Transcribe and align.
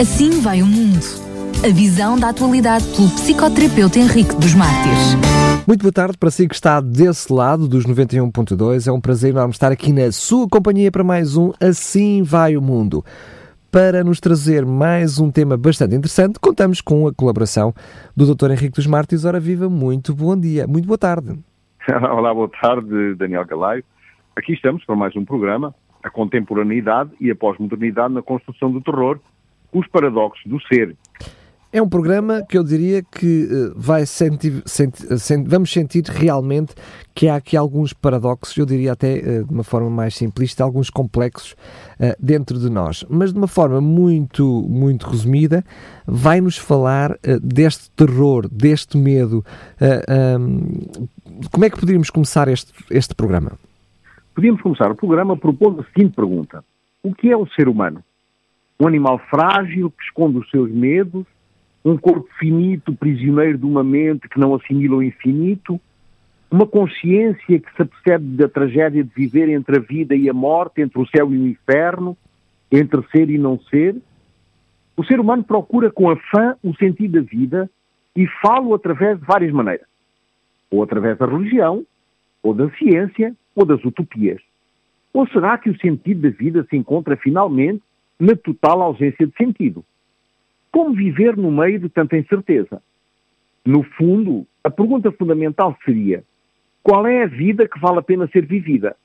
Assim 0.00 0.40
vai 0.40 0.62
o 0.62 0.66
mundo. 0.66 1.02
A 1.66 1.74
visão 1.74 2.16
da 2.16 2.28
atualidade 2.28 2.84
pelo 2.94 3.08
psicoterapeuta 3.08 3.98
Henrique 3.98 4.32
dos 4.36 4.54
Mártires. 4.54 5.18
Muito 5.66 5.82
boa 5.82 5.92
tarde 5.92 6.16
para 6.16 6.30
si 6.30 6.46
que 6.46 6.54
está 6.54 6.80
desse 6.80 7.32
lado 7.32 7.66
dos 7.66 7.84
91.2. 7.84 8.86
É 8.86 8.92
um 8.92 9.00
prazer 9.00 9.30
enorme 9.30 9.50
estar 9.50 9.72
aqui 9.72 9.92
na 9.92 10.12
sua 10.12 10.48
companhia 10.48 10.92
para 10.92 11.02
mais 11.02 11.36
um 11.36 11.50
Assim 11.60 12.22
vai 12.22 12.56
o 12.56 12.62
mundo. 12.62 13.04
Para 13.72 14.04
nos 14.04 14.20
trazer 14.20 14.64
mais 14.64 15.18
um 15.18 15.32
tema 15.32 15.56
bastante 15.56 15.96
interessante, 15.96 16.38
contamos 16.38 16.80
com 16.80 17.08
a 17.08 17.12
colaboração 17.12 17.74
do 18.16 18.32
Dr. 18.32 18.52
Henrique 18.52 18.76
dos 18.76 18.86
Mártires. 18.86 19.24
Ora 19.24 19.40
viva, 19.40 19.68
muito 19.68 20.14
bom 20.14 20.38
dia, 20.38 20.64
muito 20.68 20.86
boa 20.86 20.96
tarde. 20.96 21.36
Olá, 21.90 22.32
boa 22.32 22.48
tarde, 22.48 23.16
Daniel 23.16 23.44
Galaio. 23.44 23.82
Aqui 24.36 24.52
estamos 24.52 24.84
para 24.84 24.94
mais 24.94 25.16
um 25.16 25.24
programa, 25.24 25.74
a 26.04 26.08
contemporaneidade 26.08 27.10
e 27.20 27.32
a 27.32 27.34
pós-modernidade 27.34 28.14
na 28.14 28.22
construção 28.22 28.70
do 28.70 28.80
terror, 28.80 29.18
os 29.72 29.86
paradoxos 29.88 30.44
do 30.46 30.60
ser. 30.62 30.96
É 31.70 31.82
um 31.82 31.88
programa 31.88 32.42
que 32.48 32.56
eu 32.56 32.64
diria 32.64 33.02
que 33.02 33.44
uh, 33.44 33.74
vai 33.76 34.06
sentir, 34.06 34.62
senti, 34.64 35.18
senti, 35.18 35.46
vamos 35.50 35.70
sentir 35.70 36.02
realmente 36.04 36.74
que 37.14 37.28
há 37.28 37.36
aqui 37.36 37.58
alguns 37.58 37.92
paradoxos, 37.92 38.56
eu 38.56 38.64
diria 38.64 38.92
até 38.92 39.18
uh, 39.18 39.44
de 39.44 39.52
uma 39.52 39.62
forma 39.62 39.90
mais 39.90 40.14
simplista, 40.14 40.64
alguns 40.64 40.88
complexos 40.88 41.54
dentro 42.18 42.58
de 42.58 42.70
nós. 42.70 43.04
Mas 43.10 43.32
de 43.32 43.38
uma 43.38 43.48
forma 43.48 43.82
muito, 43.82 44.64
muito 44.66 45.10
resumida, 45.10 45.62
vai-nos 46.06 46.56
falar 46.56 47.18
deste 47.42 47.90
terror, 47.90 48.48
deste 48.48 48.96
medo. 48.96 49.44
Como 51.50 51.64
é 51.64 51.68
que 51.68 51.78
poderíamos 51.78 52.08
começar 52.08 52.46
este, 52.46 52.72
este 52.88 53.16
programa? 53.16 53.58
Podíamos 54.32 54.62
começar 54.62 54.88
o 54.92 54.94
programa 54.94 55.36
propondo 55.36 55.80
a 55.80 55.84
seguinte 55.92 56.14
pergunta: 56.14 56.64
O 57.02 57.12
que 57.12 57.32
é 57.32 57.36
o 57.36 57.48
ser 57.48 57.68
humano? 57.68 58.00
Um 58.80 58.86
animal 58.86 59.18
frágil 59.30 59.90
que 59.90 60.04
esconde 60.04 60.38
os 60.38 60.50
seus 60.50 60.70
medos, 60.70 61.26
um 61.84 61.96
corpo 61.96 62.28
finito, 62.38 62.94
prisioneiro 62.94 63.58
de 63.58 63.66
uma 63.66 63.82
mente 63.82 64.28
que 64.28 64.38
não 64.38 64.54
assimila 64.54 64.96
o 64.96 65.02
infinito, 65.02 65.80
uma 66.50 66.66
consciência 66.66 67.58
que 67.58 67.76
se 67.76 67.82
apercebe 67.82 68.36
da 68.36 68.48
tragédia 68.48 69.04
de 69.04 69.10
viver 69.14 69.48
entre 69.48 69.76
a 69.76 69.80
vida 69.80 70.14
e 70.14 70.28
a 70.28 70.32
morte, 70.32 70.80
entre 70.80 71.00
o 71.00 71.06
céu 71.06 71.32
e 71.32 71.38
o 71.38 71.46
inferno, 71.46 72.16
entre 72.70 73.02
ser 73.10 73.28
e 73.30 73.38
não 73.38 73.58
ser. 73.58 73.96
O 74.96 75.04
ser 75.04 75.20
humano 75.20 75.44
procura 75.44 75.90
com 75.90 76.10
afã 76.10 76.56
o 76.62 76.74
sentido 76.76 77.20
da 77.20 77.26
vida 77.26 77.70
e 78.16 78.26
fala-o 78.42 78.74
através 78.74 79.18
de 79.18 79.24
várias 79.24 79.52
maneiras. 79.52 79.86
Ou 80.70 80.82
através 80.82 81.18
da 81.18 81.26
religião, 81.26 81.84
ou 82.42 82.54
da 82.54 82.70
ciência, 82.70 83.34
ou 83.54 83.64
das 83.64 83.84
utopias. 83.84 84.40
Ou 85.12 85.26
será 85.28 85.58
que 85.58 85.70
o 85.70 85.78
sentido 85.78 86.22
da 86.22 86.36
vida 86.36 86.66
se 86.68 86.76
encontra 86.76 87.16
finalmente 87.16 87.82
na 88.18 88.34
total 88.34 88.82
ausência 88.82 89.26
de 89.26 89.34
sentido. 89.36 89.84
Como 90.72 90.94
viver 90.94 91.36
no 91.36 91.50
meio 91.50 91.78
de 91.78 91.88
tanta 91.88 92.16
incerteza? 92.16 92.82
No 93.64 93.82
fundo, 93.82 94.46
a 94.62 94.70
pergunta 94.70 95.12
fundamental 95.12 95.76
seria: 95.84 96.24
qual 96.82 97.06
é 97.06 97.22
a 97.22 97.26
vida 97.26 97.68
que 97.68 97.78
vale 97.78 97.98
a 97.98 98.02
pena 98.02 98.28
ser 98.28 98.46
vivida? 98.46 98.96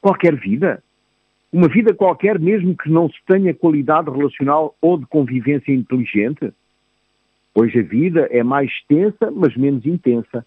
Qualquer 0.00 0.36
vida? 0.36 0.82
Uma 1.52 1.68
vida 1.68 1.94
qualquer, 1.94 2.38
mesmo 2.38 2.76
que 2.76 2.90
não 2.90 3.08
se 3.08 3.18
tenha 3.26 3.54
qualidade 3.54 4.10
relacional 4.10 4.74
ou 4.80 4.98
de 4.98 5.06
convivência 5.06 5.72
inteligente? 5.72 6.52
Pois 7.54 7.74
a 7.74 7.82
vida 7.82 8.28
é 8.30 8.42
mais 8.42 8.70
extensa, 8.70 9.30
mas 9.30 9.56
menos 9.56 9.86
intensa. 9.86 10.44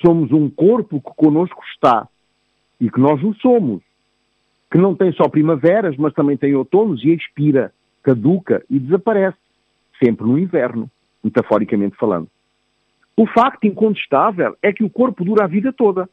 Somos 0.00 0.30
um 0.30 0.48
corpo 0.48 1.00
que 1.00 1.10
conosco 1.16 1.60
está 1.72 2.08
e 2.80 2.88
que 2.88 3.00
nós 3.00 3.20
o 3.24 3.34
somos 3.34 3.82
que 4.70 4.78
não 4.78 4.94
tem 4.94 5.12
só 5.12 5.28
primaveras, 5.28 5.96
mas 5.96 6.12
também 6.12 6.36
tem 6.36 6.54
outonos 6.54 7.02
e 7.04 7.10
expira, 7.10 7.72
caduca 8.02 8.62
e 8.68 8.78
desaparece, 8.78 9.38
sempre 10.02 10.26
no 10.26 10.38
inverno, 10.38 10.90
metaforicamente 11.22 11.96
falando. 11.96 12.28
O 13.16 13.26
facto 13.26 13.66
incontestável 13.66 14.56
é 14.62 14.72
que 14.72 14.84
o 14.84 14.90
corpo 14.90 15.24
dura 15.24 15.44
a 15.44 15.48
vida 15.48 15.72
toda, 15.72 16.08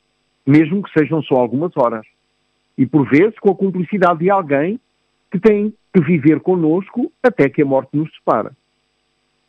mesmo 0.45 0.81
que 0.81 0.91
sejam 0.97 1.21
só 1.21 1.35
algumas 1.35 1.71
horas, 1.75 2.05
e 2.77 2.85
por 2.85 3.07
vezes 3.07 3.37
com 3.39 3.51
a 3.51 3.55
cumplicidade 3.55 4.19
de 4.19 4.29
alguém 4.29 4.79
que 5.31 5.39
tem 5.39 5.73
que 5.93 6.01
viver 6.01 6.39
conosco 6.39 7.11
até 7.21 7.49
que 7.49 7.61
a 7.61 7.65
morte 7.65 7.95
nos 7.95 8.13
separa. 8.15 8.51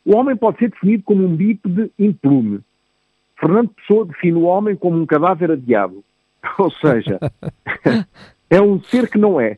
O 0.05 0.15
homem 0.15 0.35
pode 0.35 0.59
ser 0.59 0.69
definido 0.69 1.03
como 1.03 1.25
um 1.25 1.35
bípede 1.35 1.91
implume. 1.99 2.61
Fernando 3.39 3.69
Pessoa 3.69 4.05
define 4.05 4.37
o 4.37 4.43
homem 4.43 4.75
como 4.75 4.97
um 4.97 5.05
cadáver 5.05 5.51
adiado. 5.51 6.03
Ou 6.57 6.71
seja, 6.71 7.19
É 8.49 8.61
um 8.61 8.81
ser 8.81 9.09
que 9.09 9.17
não 9.17 9.39
é, 9.39 9.57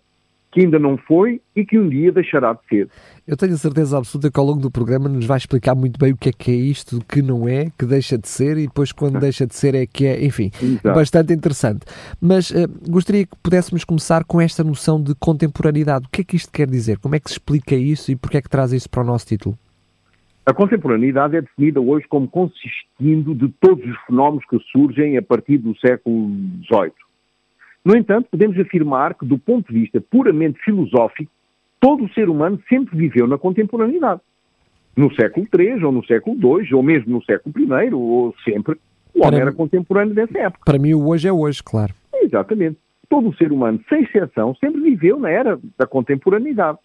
que 0.52 0.62
ainda 0.62 0.80
não 0.80 0.98
foi 0.98 1.42
e 1.56 1.64
que 1.64 1.78
um 1.78 1.88
dia 1.88 2.12
deixará 2.12 2.54
de 2.54 2.60
ser. 2.68 2.90
Eu 3.28 3.38
tenho 3.38 3.54
a 3.54 3.58
certeza 3.58 3.98
absoluta 3.98 4.32
que 4.32 4.40
ao 4.40 4.46
longo 4.46 4.60
do 4.60 4.72
programa 4.72 5.08
nos 5.08 5.26
vai 5.26 5.38
explicar 5.38 5.76
muito 5.76 6.00
bem 6.00 6.14
o 6.14 6.18
que 6.18 6.30
é 6.30 6.32
que 6.32 6.52
é 6.52 6.56
isto, 6.56 7.00
que 7.08 7.22
não 7.22 7.48
é, 7.48 7.70
que 7.78 7.86
deixa 7.86 8.18
de 8.18 8.28
ser 8.28 8.58
e 8.58 8.66
depois 8.66 8.92
quando 8.92 9.20
deixa 9.20 9.46
de 9.46 9.56
ser 9.56 9.76
é 9.76 9.86
que 9.86 10.08
é, 10.08 10.26
enfim, 10.26 10.50
Exato. 10.62 10.96
bastante 10.96 11.34
interessante. 11.34 11.86
Mas 12.20 12.50
uh, 12.50 12.68
gostaria 12.90 13.26
que 13.26 13.36
pudéssemos 13.44 13.84
começar 13.84 14.24
com 14.24 14.42
esta 14.42 14.64
noção 14.64 15.02
de 15.02 15.14
contemporaneidade. 15.16 16.08
O 16.08 16.10
que 16.10 16.22
é 16.22 16.24
que 16.24 16.36
isto 16.36 16.52
quer 16.52 16.68
dizer? 16.68 16.98
Como 16.98 17.16
é 17.16 17.20
que 17.20 17.30
se 17.30 17.34
explica 17.34 17.76
isso 17.76 18.12
e 18.12 18.16
porquê 18.16 18.38
é 18.38 18.42
que 18.42 18.50
traz 18.50 18.74
isso 18.74 18.90
para 18.90 19.04
o 19.04 19.06
nosso 19.06 19.28
título? 19.28 19.56
A 20.46 20.54
contemporaneidade 20.54 21.36
é 21.36 21.42
definida 21.42 21.80
hoje 21.80 22.08
como 22.08 22.28
consistindo 22.28 23.36
de 23.36 23.50
todos 23.62 23.86
os 23.86 23.98
fenómenos 24.08 24.44
que 24.50 24.58
surgem 24.72 25.16
a 25.16 25.22
partir 25.22 25.60
do 25.60 25.78
século 25.78 26.32
XVIII 26.68 27.09
no 27.84 27.95
entanto, 27.95 28.28
podemos 28.29 28.59
afirmar 28.59 29.13
que, 29.16 29.25
do 29.25 29.38
ponto 29.38 29.72
de 29.72 29.79
vista 29.79 30.01
puramente 30.01 30.59
filosófico, 30.59 31.31
todo 31.79 32.06
o 32.06 32.13
ser 32.13 32.29
humano 32.29 32.62
sempre 32.67 32.97
viveu 32.97 33.28
na 33.28 33.38
contemporaneidade. 33.38 34.22
No 34.95 35.13
século 35.16 35.47
III, 35.57 35.84
ou 35.85 35.91
no 35.91 36.06
século 36.06 36.35
II, 36.35 36.73
ou 36.73 36.84
mesmo 36.84 37.13
no 37.13 37.23
século 37.23 37.56
I, 37.57 37.94
ou 37.94 38.35
sempre, 38.44 38.78
o 39.13 39.25
homem 39.25 39.40
era 39.40 39.51
contemporâneo 39.51 40.13
dessa 40.13 40.38
época. 40.38 40.63
Para 40.66 40.79
mim, 40.79 40.94
o 40.94 41.07
hoje 41.07 41.28
é 41.28 41.31
hoje, 41.31 41.63
claro. 41.63 41.94
Exatamente. 42.13 42.78
Todo 43.09 43.29
o 43.29 43.35
ser 43.35 43.51
humano, 43.51 43.79
sem 43.90 44.03
exceção, 44.03 44.53
sempre 44.56 44.81
viveu 44.81 45.19
na 45.19 45.29
era 45.29 45.59
da 45.78 45.88
contemporaneidade. 45.88 46.78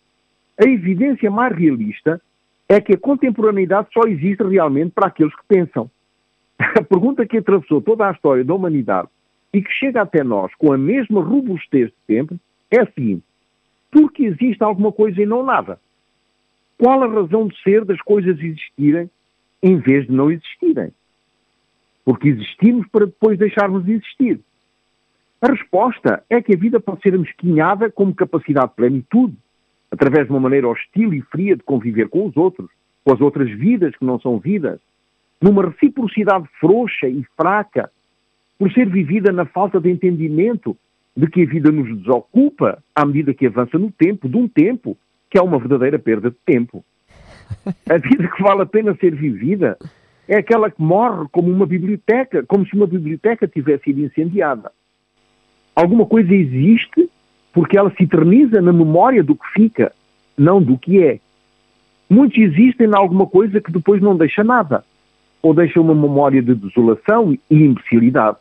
A 0.58 0.64
evidência 0.64 1.30
mais 1.30 1.54
realista 1.54 2.20
é 2.68 2.80
que 2.80 2.94
a 2.94 2.98
contemporaneidade 2.98 3.88
só 3.92 4.02
existe 4.06 4.42
realmente 4.42 4.92
para 4.92 5.08
aqueles 5.08 5.34
que 5.34 5.42
pensam. 5.46 5.90
A 6.58 6.82
pergunta 6.82 7.26
que 7.26 7.36
atravessou 7.36 7.82
toda 7.82 8.08
a 8.08 8.12
história 8.12 8.44
da 8.44 8.54
humanidade 8.54 9.08
e 9.54 9.62
que 9.62 9.72
chega 9.72 10.02
até 10.02 10.24
nós 10.24 10.52
com 10.56 10.72
a 10.72 10.76
mesma 10.76 11.22
robustez 11.22 11.88
de 11.88 11.96
sempre 12.06 12.36
é 12.70 12.80
a 12.80 12.86
seguinte: 12.86 13.22
porque 13.90 14.24
existe 14.24 14.62
alguma 14.62 14.90
coisa 14.90 15.22
e 15.22 15.24
não 15.24 15.44
nada? 15.44 15.78
Qual 16.76 17.00
a 17.04 17.06
razão 17.06 17.46
de 17.46 17.56
ser 17.62 17.84
das 17.84 18.00
coisas 18.02 18.36
existirem 18.40 19.08
em 19.62 19.78
vez 19.78 20.06
de 20.06 20.12
não 20.12 20.30
existirem? 20.30 20.92
Porque 22.04 22.28
existimos 22.28 22.86
para 22.88 23.06
depois 23.06 23.38
deixarmos 23.38 23.84
de 23.84 23.92
existir. 23.92 24.40
A 25.40 25.46
resposta 25.46 26.24
é 26.28 26.42
que 26.42 26.54
a 26.54 26.58
vida 26.58 26.80
pode 26.80 27.00
ser 27.02 27.14
amesquinhada 27.14 27.90
como 27.90 28.14
capacidade 28.14 28.70
de 28.70 28.74
plenitude, 28.74 29.36
através 29.90 30.26
de 30.26 30.32
uma 30.32 30.40
maneira 30.40 30.68
hostil 30.68 31.14
e 31.14 31.22
fria 31.22 31.56
de 31.56 31.62
conviver 31.62 32.08
com 32.08 32.26
os 32.26 32.36
outros, 32.36 32.68
com 33.04 33.14
as 33.14 33.20
outras 33.20 33.48
vidas 33.50 33.94
que 33.96 34.04
não 34.04 34.18
são 34.18 34.38
vidas, 34.38 34.80
numa 35.40 35.66
reciprocidade 35.66 36.48
frouxa 36.58 37.06
e 37.06 37.24
fraca 37.36 37.90
por 38.58 38.72
ser 38.72 38.88
vivida 38.88 39.32
na 39.32 39.44
falta 39.44 39.80
de 39.80 39.90
entendimento 39.90 40.76
de 41.16 41.26
que 41.26 41.42
a 41.42 41.46
vida 41.46 41.70
nos 41.70 41.88
desocupa 41.98 42.82
à 42.94 43.04
medida 43.04 43.34
que 43.34 43.46
avança 43.46 43.78
no 43.78 43.90
tempo, 43.90 44.28
de 44.28 44.36
um 44.36 44.48
tempo 44.48 44.96
que 45.30 45.38
é 45.38 45.42
uma 45.42 45.58
verdadeira 45.58 45.98
perda 45.98 46.30
de 46.30 46.36
tempo. 46.44 46.84
A 47.88 47.98
vida 47.98 48.28
que 48.28 48.42
vale 48.42 48.62
a 48.62 48.66
pena 48.66 48.96
ser 48.96 49.14
vivida 49.14 49.76
é 50.26 50.36
aquela 50.36 50.70
que 50.70 50.80
morre 50.80 51.26
como 51.30 51.50
uma 51.50 51.66
biblioteca, 51.66 52.44
como 52.46 52.66
se 52.66 52.74
uma 52.74 52.86
biblioteca 52.86 53.46
tivesse 53.46 53.84
sido 53.84 54.00
incendiada. 54.00 54.72
Alguma 55.74 56.06
coisa 56.06 56.32
existe 56.32 57.10
porque 57.52 57.78
ela 57.78 57.92
se 57.96 58.04
eterniza 58.04 58.60
na 58.60 58.72
memória 58.72 59.22
do 59.22 59.34
que 59.34 59.46
fica, 59.52 59.92
não 60.36 60.62
do 60.62 60.78
que 60.78 61.02
é. 61.02 61.20
Muitos 62.08 62.38
existem 62.38 62.88
em 62.88 62.96
alguma 62.96 63.26
coisa 63.26 63.60
que 63.60 63.70
depois 63.70 64.00
não 64.00 64.16
deixa 64.16 64.42
nada, 64.42 64.84
ou 65.42 65.52
deixa 65.52 65.80
uma 65.80 65.94
memória 65.94 66.42
de 66.42 66.54
desolação 66.54 67.32
e 67.32 67.40
imbecilidade 67.50 68.38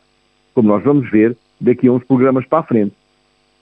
como 0.54 0.68
nós 0.68 0.82
vamos 0.82 1.10
ver 1.10 1.36
daqui 1.60 1.88
a 1.88 1.92
uns 1.92 2.04
programas 2.04 2.46
para 2.46 2.60
a 2.60 2.62
frente. 2.62 2.94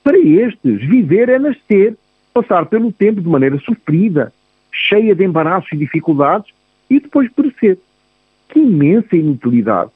Para 0.04 0.18
estes, 0.18 0.80
viver 0.80 1.28
é 1.28 1.38
nascer, 1.38 1.96
passar 2.34 2.66
pelo 2.66 2.92
tempo 2.92 3.20
de 3.20 3.28
maneira 3.28 3.58
sofrida, 3.58 4.32
cheia 4.70 5.14
de 5.14 5.24
embaraços 5.24 5.72
e 5.72 5.76
dificuldades, 5.76 6.52
e 6.90 7.00
depois 7.00 7.30
perecer. 7.32 7.78
Que 8.48 8.58
imensa 8.58 9.16
inutilidade! 9.16 9.90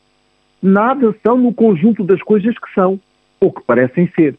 Nada 0.62 1.14
são 1.22 1.36
no 1.36 1.52
conjunto 1.52 2.02
das 2.02 2.22
coisas 2.22 2.58
que 2.58 2.72
são, 2.74 2.98
ou 3.40 3.52
que 3.52 3.62
parecem 3.62 4.10
ser. 4.14 4.36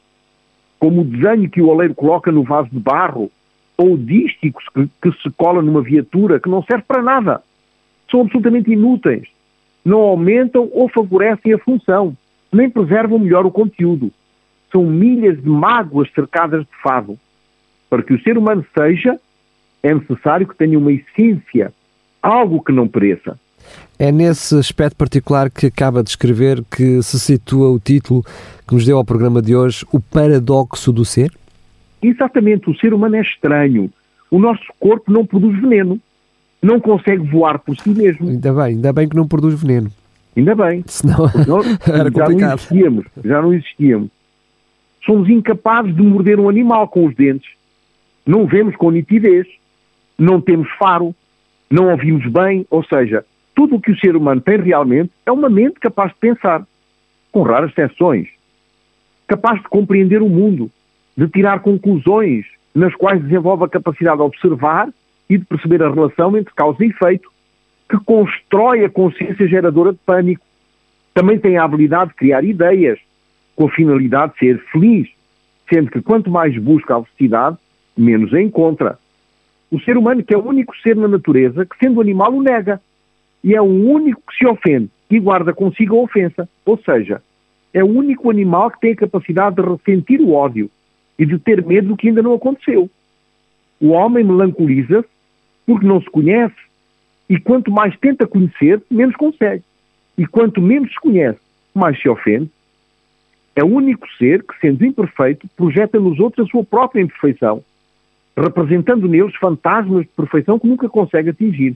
Como 0.79 1.01
o 1.01 1.05
desenho 1.05 1.49
que 1.49 1.61
o 1.61 1.67
oleiro 1.67 1.93
coloca 1.93 2.31
no 2.31 2.43
vaso 2.43 2.69
de 2.71 2.79
barro, 2.79 3.31
ou 3.77 3.93
o 3.93 3.97
dísticos 3.97 4.65
que, 4.73 4.89
que 5.01 5.11
se 5.21 5.29
cola 5.37 5.61
numa 5.61 5.81
viatura 5.81 6.39
que 6.39 6.49
não 6.49 6.63
serve 6.63 6.83
para 6.87 7.03
nada. 7.03 7.43
São 8.09 8.21
absolutamente 8.21 8.71
inúteis. 8.71 9.27
Não 9.85 9.99
aumentam 9.99 10.67
ou 10.73 10.89
favorecem 10.89 11.53
a 11.53 11.59
função 11.59 12.17
nem 12.51 12.69
preservam 12.69 13.19
melhor 13.19 13.45
o 13.45 13.51
conteúdo. 13.51 14.11
São 14.71 14.85
milhas 14.85 15.41
de 15.41 15.49
mágoas 15.49 16.09
cercadas 16.13 16.61
de 16.61 16.81
fado. 16.81 17.17
Para 17.89 18.03
que 18.03 18.13
o 18.13 18.21
ser 18.21 18.37
humano 18.37 18.65
seja, 18.77 19.19
é 19.81 19.93
necessário 19.93 20.47
que 20.47 20.55
tenha 20.55 20.77
uma 20.77 20.91
essência, 20.91 21.73
algo 22.21 22.61
que 22.61 22.71
não 22.71 22.87
pereça. 22.87 23.39
É 23.99 24.11
nesse 24.11 24.55
aspecto 24.57 24.95
particular 24.95 25.49
que 25.49 25.65
acaba 25.67 26.03
de 26.03 26.09
escrever 26.09 26.63
que 26.69 27.01
se 27.01 27.19
situa 27.19 27.69
o 27.69 27.79
título 27.79 28.23
que 28.67 28.73
nos 28.73 28.85
deu 28.85 28.97
ao 28.97 29.05
programa 29.05 29.41
de 29.41 29.55
hoje, 29.55 29.85
O 29.91 29.99
Paradoxo 29.99 30.91
do 30.91 31.03
Ser? 31.03 31.31
Exatamente, 32.01 32.69
o 32.69 32.75
ser 32.75 32.93
humano 32.93 33.15
é 33.15 33.21
estranho. 33.21 33.89
O 34.29 34.39
nosso 34.39 34.65
corpo 34.79 35.11
não 35.11 35.25
produz 35.25 35.59
veneno, 35.59 35.99
não 36.61 36.79
consegue 36.79 37.23
voar 37.29 37.59
por 37.59 37.75
si 37.77 37.89
mesmo. 37.89 38.29
Ainda 38.29 38.53
bem, 38.53 38.63
ainda 38.65 38.93
bem 38.93 39.09
que 39.09 39.15
não 39.15 39.27
produz 39.27 39.59
veneno. 39.59 39.91
Ainda 40.37 40.53
bem. 40.53 40.83
Senão 40.85 41.25
era 41.87 41.97
já 41.97 42.03
não 42.03 42.11
complicado. 42.11 42.57
existíamos, 42.59 43.05
já 43.25 43.41
não 43.41 43.53
existíamos. 43.53 44.09
Somos 45.03 45.29
incapazes 45.29 45.95
de 45.95 46.01
morder 46.01 46.39
um 46.39 46.47
animal 46.47 46.87
com 46.87 47.07
os 47.07 47.15
dentes. 47.15 47.49
Não 48.25 48.45
vemos 48.45 48.75
com 48.75 48.91
nitidez, 48.91 49.47
não 50.17 50.39
temos 50.39 50.69
faro, 50.77 51.15
não 51.69 51.89
ouvimos 51.89 52.25
bem, 52.31 52.67
ou 52.69 52.83
seja, 52.83 53.25
tudo 53.55 53.75
o 53.75 53.81
que 53.81 53.91
o 53.91 53.99
ser 53.99 54.15
humano 54.15 54.39
tem 54.41 54.57
realmente 54.61 55.11
é 55.25 55.31
uma 55.31 55.49
mente 55.49 55.79
capaz 55.79 56.11
de 56.11 56.19
pensar, 56.19 56.65
com 57.31 57.41
raras 57.41 57.71
exceções, 57.71 58.27
capaz 59.27 59.61
de 59.61 59.67
compreender 59.69 60.21
o 60.21 60.29
mundo, 60.29 60.69
de 61.15 61.27
tirar 61.29 61.61
conclusões 61.61 62.45
nas 62.75 62.93
quais 62.95 63.21
desenvolve 63.23 63.63
a 63.63 63.69
capacidade 63.69 64.17
de 64.17 64.23
observar 64.23 64.89
e 65.29 65.37
de 65.37 65.45
perceber 65.45 65.81
a 65.81 65.89
relação 65.89 66.37
entre 66.37 66.53
causa 66.53 66.83
e 66.83 66.89
efeito, 66.89 67.31
que 67.89 67.97
constrói 68.03 68.83
a 68.83 68.89
consciência 68.89 69.47
geradora 69.47 69.93
de 69.93 69.99
pânico. 70.05 70.45
Também 71.13 71.39
tem 71.39 71.57
a 71.57 71.63
habilidade 71.63 72.11
de 72.11 72.15
criar 72.15 72.43
ideias, 72.43 72.99
com 73.55 73.67
a 73.67 73.71
finalidade 73.71 74.33
de 74.33 74.39
ser 74.39 74.59
feliz, 74.71 75.09
sendo 75.69 75.89
que 75.89 76.01
quanto 76.01 76.29
mais 76.29 76.55
busca 76.57 76.95
a 76.95 77.03
felicidade, 77.03 77.57
menos 77.97 78.33
a 78.33 78.41
encontra. 78.41 78.99
O 79.71 79.79
ser 79.79 79.97
humano, 79.97 80.23
que 80.23 80.33
é 80.33 80.37
o 80.37 80.45
único 80.45 80.75
ser 80.77 80.95
na 80.95 81.07
natureza 81.07 81.65
que, 81.65 81.77
sendo 81.77 81.99
animal, 81.99 82.33
o 82.33 82.41
nega. 82.41 82.81
E 83.43 83.55
é 83.55 83.61
o 83.61 83.65
único 83.65 84.21
que 84.29 84.37
se 84.37 84.45
ofende 84.45 84.89
e 85.09 85.19
guarda 85.19 85.53
consigo 85.53 85.97
a 85.97 86.03
ofensa. 86.03 86.47
Ou 86.65 86.77
seja, 86.77 87.21
é 87.73 87.83
o 87.83 87.87
único 87.87 88.29
animal 88.29 88.71
que 88.71 88.79
tem 88.79 88.91
a 88.93 88.95
capacidade 88.95 89.55
de 89.55 89.61
ressentir 89.61 90.21
o 90.21 90.33
ódio 90.33 90.69
e 91.17 91.25
de 91.25 91.37
ter 91.37 91.65
medo 91.65 91.89
do 91.89 91.97
que 91.97 92.07
ainda 92.07 92.21
não 92.21 92.33
aconteceu. 92.33 92.89
O 93.79 93.89
homem 93.89 94.23
melancoliza-se 94.23 95.07
porque 95.65 95.85
não 95.85 96.01
se 96.01 96.09
conhece 96.09 96.55
e 97.29 97.39
quanto 97.39 97.71
mais 97.71 97.97
tenta 97.97 98.25
conhecer, 98.25 98.81
menos 98.89 99.15
consegue. 99.15 99.63
E 100.17 100.25
quanto 100.25 100.61
menos 100.61 100.91
se 100.91 100.99
conhece, 100.99 101.39
mais 101.73 101.99
se 102.01 102.07
ofende. 102.07 102.49
É 103.55 103.63
o 103.63 103.67
único 103.67 104.07
ser 104.17 104.43
que, 104.43 104.57
sendo 104.59 104.85
imperfeito, 104.85 105.47
projeta 105.55 105.99
nos 105.99 106.19
outros 106.19 106.47
a 106.47 106.51
sua 106.51 106.63
própria 106.63 107.01
imperfeição, 107.01 107.63
representando 108.35 109.07
neles 109.07 109.35
fantasmas 109.35 110.03
de 110.03 110.11
perfeição 110.15 110.59
que 110.59 110.67
nunca 110.67 110.87
consegue 110.87 111.31
atingir. 111.31 111.75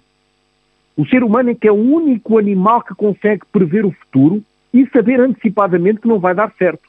O 0.95 1.05
ser 1.05 1.23
humano 1.23 1.49
é 1.49 1.55
que 1.55 1.67
é 1.67 1.71
o 1.71 1.75
único 1.75 2.37
animal 2.37 2.81
que 2.81 2.93
consegue 2.93 3.41
prever 3.51 3.85
o 3.85 3.91
futuro 3.91 4.43
e 4.73 4.87
saber 4.87 5.19
antecipadamente 5.19 6.01
que 6.01 6.07
não 6.07 6.19
vai 6.19 6.35
dar 6.35 6.53
certo. 6.57 6.83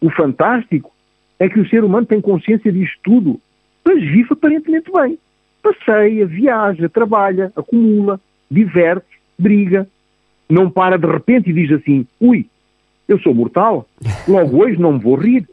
O 0.00 0.10
fantástico 0.10 0.92
é 1.38 1.48
que 1.48 1.60
o 1.60 1.68
ser 1.68 1.84
humano 1.84 2.06
tem 2.06 2.20
consciência 2.20 2.72
disto 2.72 2.98
tudo, 3.02 3.40
mas 3.84 4.00
vive 4.00 4.28
aparentemente 4.30 4.90
bem. 4.92 5.18
Passeia, 5.62 6.26
viaja, 6.26 6.88
trabalha, 6.88 7.52
acumula, 7.54 8.20
diverte, 8.50 9.06
briga. 9.38 9.88
Não 10.48 10.70
para 10.70 10.98
de 10.98 11.06
repente 11.06 11.50
e 11.50 11.52
diz 11.52 11.70
assim: 11.72 12.06
ui, 12.20 12.46
eu 13.08 13.18
sou 13.20 13.34
mortal, 13.34 13.86
logo 14.28 14.62
hoje 14.62 14.78
não 14.78 14.92
me 14.92 14.98
vou 14.98 15.14
rir. 15.14 15.48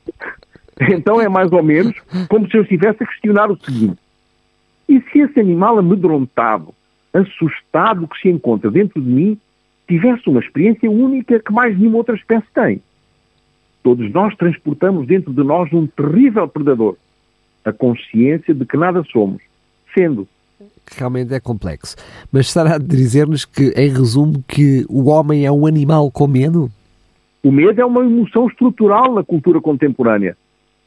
então 0.92 1.20
é 1.20 1.28
mais 1.28 1.50
ou 1.52 1.62
menos 1.62 1.94
como 2.28 2.48
se 2.50 2.56
eu 2.56 2.62
estivesse 2.62 3.02
a 3.02 3.06
questionar 3.06 3.50
o 3.50 3.56
seguinte: 3.56 3.98
e 4.88 5.00
se 5.02 5.20
esse 5.20 5.38
animal 5.38 5.78
amedrontado, 5.78 6.74
assustado 7.12 8.08
que 8.08 8.20
se 8.20 8.28
encontra 8.28 8.70
dentro 8.70 9.00
de 9.00 9.08
mim, 9.08 9.38
tivesse 9.86 10.28
uma 10.28 10.40
experiência 10.40 10.90
única 10.90 11.40
que 11.40 11.52
mais 11.52 11.76
nenhuma 11.78 11.98
outra 11.98 12.14
espécie 12.14 12.46
tem? 12.54 12.82
Todos 13.82 14.10
nós 14.12 14.34
transportamos 14.36 15.06
dentro 15.06 15.32
de 15.32 15.42
nós 15.42 15.72
um 15.72 15.86
terrível 15.86 16.48
predador, 16.48 16.96
a 17.68 17.72
consciência 17.72 18.54
de 18.54 18.64
que 18.64 18.76
nada 18.76 19.02
somos, 19.12 19.42
sendo 19.94 20.26
Realmente 20.96 21.34
é 21.34 21.40
complexo. 21.40 21.96
Mas 22.32 22.46
estará 22.46 22.76
a 22.76 22.78
dizer-nos 22.78 23.44
que, 23.44 23.68
em 23.76 23.88
resumo, 23.90 24.42
que 24.48 24.86
o 24.88 25.08
homem 25.08 25.44
é 25.44 25.52
um 25.52 25.66
animal 25.66 26.10
com 26.10 26.26
medo? 26.26 26.70
O 27.42 27.52
medo 27.52 27.80
é 27.80 27.84
uma 27.84 28.00
emoção 28.02 28.48
estrutural 28.48 29.14
na 29.14 29.22
cultura 29.22 29.60
contemporânea, 29.60 30.36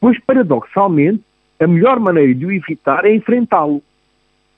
pois, 0.00 0.18
paradoxalmente, 0.24 1.22
a 1.58 1.66
melhor 1.66 2.00
maneira 2.00 2.34
de 2.34 2.44
o 2.44 2.52
evitar 2.52 3.04
é 3.04 3.14
enfrentá-lo. 3.14 3.82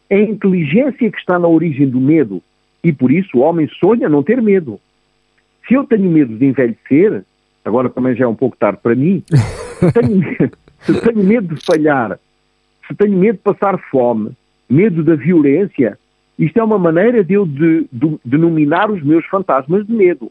É 0.08 0.16
a 0.16 0.22
inteligência 0.22 1.10
que 1.10 1.18
está 1.18 1.38
na 1.38 1.46
origem 1.46 1.88
do 1.88 2.00
medo 2.00 2.42
e, 2.82 2.92
por 2.92 3.10
isso, 3.10 3.36
o 3.38 3.40
homem 3.40 3.68
sonha 3.78 4.08
não 4.08 4.22
ter 4.22 4.40
medo. 4.40 4.80
Se 5.68 5.74
eu 5.74 5.84
tenho 5.84 6.10
medo 6.10 6.36
de 6.36 6.46
envelhecer, 6.46 7.22
agora 7.64 7.88
também 7.88 8.14
já 8.16 8.24
é 8.24 8.28
um 8.28 8.34
pouco 8.34 8.56
tarde 8.56 8.80
para 8.82 8.94
mim, 8.94 9.22
tenho, 9.92 10.16
medo- 10.18 10.58
se 10.84 11.00
tenho 11.00 11.24
medo 11.24 11.54
de 11.54 11.64
falhar, 11.64 12.18
se 12.86 12.94
tenho 12.94 13.16
medo 13.16 13.36
de 13.36 13.42
passar 13.42 13.78
fome, 13.90 14.32
medo 14.68 15.02
da 15.02 15.14
violência, 15.14 15.98
isto 16.38 16.58
é 16.58 16.62
uma 16.64 16.78
maneira 16.78 17.24
de 17.24 17.34
eu 17.34 17.46
de, 17.46 17.86
de, 17.92 18.18
denominar 18.24 18.90
os 18.90 19.02
meus 19.02 19.24
fantasmas 19.26 19.86
de 19.86 19.92
medo. 19.92 20.30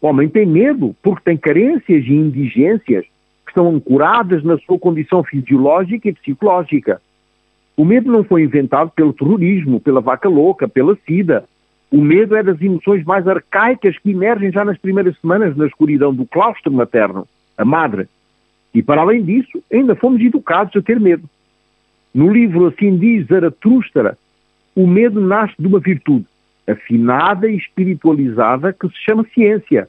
O 0.00 0.06
homem 0.06 0.28
tem 0.28 0.46
medo 0.46 0.94
porque 1.02 1.22
tem 1.24 1.36
carências 1.36 2.04
e 2.04 2.12
indigências 2.12 3.04
que 3.44 3.50
estão 3.50 3.68
ancoradas 3.68 4.44
na 4.44 4.58
sua 4.58 4.78
condição 4.78 5.24
fisiológica 5.24 6.08
e 6.08 6.12
psicológica. 6.12 7.00
O 7.76 7.84
medo 7.84 8.12
não 8.12 8.22
foi 8.22 8.42
inventado 8.42 8.90
pelo 8.90 9.12
terrorismo, 9.12 9.80
pela 9.80 10.00
vaca 10.00 10.28
louca, 10.28 10.68
pela 10.68 10.96
sida. 11.06 11.44
O 11.90 12.00
medo 12.00 12.36
é 12.36 12.42
das 12.42 12.60
emoções 12.60 13.04
mais 13.04 13.26
arcaicas 13.26 13.98
que 13.98 14.10
emergem 14.10 14.52
já 14.52 14.64
nas 14.64 14.78
primeiras 14.78 15.18
semanas 15.18 15.56
na 15.56 15.66
escuridão 15.66 16.14
do 16.14 16.26
claustro 16.26 16.72
materno, 16.72 17.26
a 17.56 17.64
madre. 17.64 18.08
E 18.78 18.82
para 18.82 19.00
além 19.00 19.24
disso, 19.24 19.60
ainda 19.72 19.96
fomos 19.96 20.20
educados 20.20 20.76
a 20.76 20.80
ter 20.80 21.00
medo. 21.00 21.28
No 22.14 22.32
livro 22.32 22.66
Assim 22.66 22.96
diz 22.96 23.26
Zaratustra, 23.26 24.16
o 24.72 24.86
medo 24.86 25.20
nasce 25.20 25.56
de 25.58 25.66
uma 25.66 25.80
virtude 25.80 26.24
afinada 26.64 27.50
e 27.50 27.56
espiritualizada 27.56 28.72
que 28.72 28.86
se 28.86 29.04
chama 29.04 29.26
ciência 29.34 29.88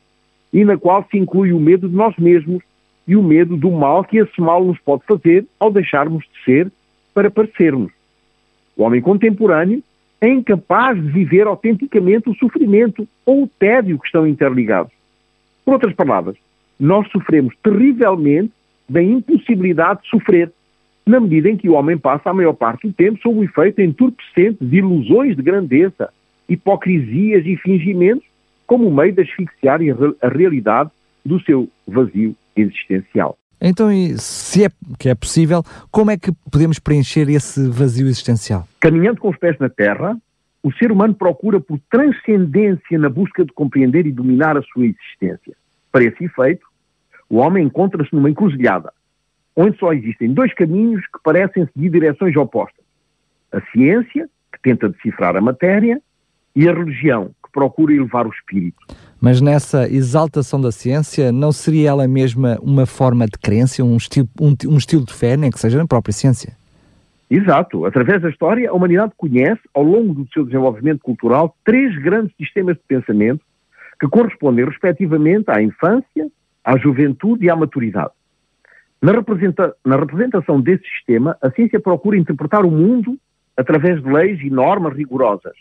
e 0.51 0.65
na 0.65 0.75
qual 0.75 1.07
se 1.12 1.19
inclui 1.19 1.53
o 1.53 1.59
medo 1.59 1.88
de 1.88 1.95
nós 1.95 2.18
mesmos 2.18 2.63
e 3.07 3.15
o 3.15 3.21
medo 3.21 3.56
do 3.56 3.69
mal 3.69 4.03
que 4.03 4.18
esse 4.18 4.41
mal 4.41 4.65
nos 4.65 4.80
pode 4.80 5.03
fazer 5.06 5.45
ao 5.59 5.71
deixarmos 5.71 6.24
de 6.24 6.44
ser 6.44 6.71
para 7.13 7.30
parecermos. 7.30 7.91
O 8.75 8.81
homem 8.81 9.01
contemporâneo 9.01 9.83
é 10.19 10.29
incapaz 10.29 11.00
de 11.00 11.12
viver 11.12 11.46
autenticamente 11.46 12.27
o 12.27 12.36
sofrimento 12.36 13.08
ou 13.24 13.43
o 13.43 13.48
tédio 13.60 14.00
que 14.00 14.08
estão 14.08 14.25
interligados. 14.25 14.91
Por 15.63 15.75
outras 15.75 15.93
palavras, 15.93 16.38
nós 16.79 17.08
sofremos 17.12 17.53
terrivelmente 17.62 18.51
da 18.89 19.01
impossibilidade 19.01 20.01
de 20.03 20.10
sofrer, 20.10 20.51
na 21.05 21.19
medida 21.19 21.50
em 21.50 21.58
que 21.58 21.69
o 21.69 21.74
homem 21.74 21.98
passa 21.98 22.29
a 22.29 22.34
maior 22.34 22.53
parte 22.53 22.88
do 22.88 22.93
tempo 22.93 23.19
sob 23.22 23.39
o 23.39 23.43
efeito 23.43 23.81
entorpecente 23.81 24.58
de 24.62 24.77
ilusões 24.77 25.36
de 25.36 25.41
grandeza, 25.41 26.10
hipocrisias 26.48 27.46
e 27.46 27.55
fingimentos, 27.58 28.27
como 28.65 28.91
meio 28.91 29.12
de 29.12 29.22
asfixiar 29.22 29.79
a 30.22 30.27
realidade 30.27 30.91
do 31.25 31.39
seu 31.41 31.67
vazio 31.88 32.36
existencial. 32.55 33.38
Então, 33.62 33.89
se 34.17 34.65
é 34.65 34.69
que 34.98 35.10
é 35.10 35.15
possível, 35.15 35.63
como 35.91 36.12
é 36.12 36.17
que 36.17 36.31
podemos 36.51 36.79
preencher 36.79 37.29
esse 37.29 37.67
vazio 37.69 38.08
existencial? 38.08 38.67
Caminhando 38.79 39.19
com 39.19 39.29
os 39.29 39.38
pés 39.38 39.58
na 39.60 39.69
terra, 39.69 40.17
o 40.63 40.72
ser 40.74 40.91
humano 40.91 41.13
procura 41.13 41.60
por 41.60 41.79
transcendência 41.89 42.98
na 42.98 43.10
busca 43.10 43.43
de 43.43 43.51
compreender 43.51 44.05
e 44.05 44.12
dominar 44.12 44.58
a 44.58 44.62
sua 44.62 44.86
existência. 44.86 45.53
Para 45.91 46.03
esse 46.03 46.24
efeito, 46.24 46.65
o 47.29 47.38
homem 47.38 47.65
encontra-se 47.65 48.13
numa 48.13 48.29
encruzilhada, 48.29 48.91
onde 49.55 49.77
só 49.77 49.93
existem 49.93 50.33
dois 50.33 50.53
caminhos 50.53 51.01
que 51.01 51.19
parecem 51.24 51.67
seguir 51.74 51.89
direções 51.89 52.36
opostas. 52.36 52.83
A 53.51 53.62
ciência, 53.71 54.29
que 54.51 54.62
tenta 54.62 54.89
decifrar 54.89 55.36
a 55.36 55.41
matéria, 55.41 56.01
e 56.55 56.67
a 56.67 56.74
religião, 56.74 57.31
que 57.43 57.51
procura 57.51 57.93
elevar 57.93 58.25
o 58.25 58.31
espírito. 58.31 58.77
Mas 59.21 59.39
nessa 59.39 59.88
exaltação 59.88 60.59
da 60.59 60.71
ciência, 60.71 61.31
não 61.31 61.51
seria 61.51 61.89
ela 61.89 62.07
mesma 62.07 62.57
uma 62.62 62.86
forma 62.86 63.25
de 63.25 63.38
crença, 63.39 63.83
um 63.83 63.98
estilo, 63.98 64.27
um, 64.39 64.55
um 64.67 64.77
estilo 64.77 65.05
de 65.05 65.13
fé, 65.13 65.38
nem 65.38 65.51
que 65.51 65.59
seja 65.59 65.77
na 65.77 65.88
própria 65.88 66.12
ciência? 66.12 66.57
Exato. 67.29 67.86
Através 67.86 68.21
da 68.21 68.29
história, 68.29 68.69
a 68.69 68.74
humanidade 68.74 69.13
conhece, 69.15 69.62
ao 69.74 69.83
longo 69.83 70.13
do 70.13 70.27
seu 70.33 70.43
desenvolvimento 70.43 71.01
cultural, 71.01 71.55
três 71.63 71.95
grandes 72.01 72.36
sistemas 72.36 72.75
de 72.75 72.81
pensamento 72.88 73.41
que 74.00 74.07
correspondem 74.07 74.65
respectivamente 74.65 75.45
à 75.50 75.62
infância, 75.62 76.27
à 76.70 76.78
juventude 76.78 77.46
e 77.46 77.50
à 77.50 77.56
maturidade. 77.56 78.12
Na, 79.02 79.12
representa 79.12 79.74
na 79.84 79.98
representação 79.98 80.62
desse 80.62 80.84
sistema, 80.84 81.36
a 81.42 81.50
ciência 81.50 81.80
procura 81.80 82.16
interpretar 82.16 82.64
o 82.64 82.70
mundo 82.70 83.18
através 83.58 84.04
de 84.04 84.08
leis 84.08 84.40
e 84.42 84.52
normas 84.52 84.96
rigorosas. 84.96 85.54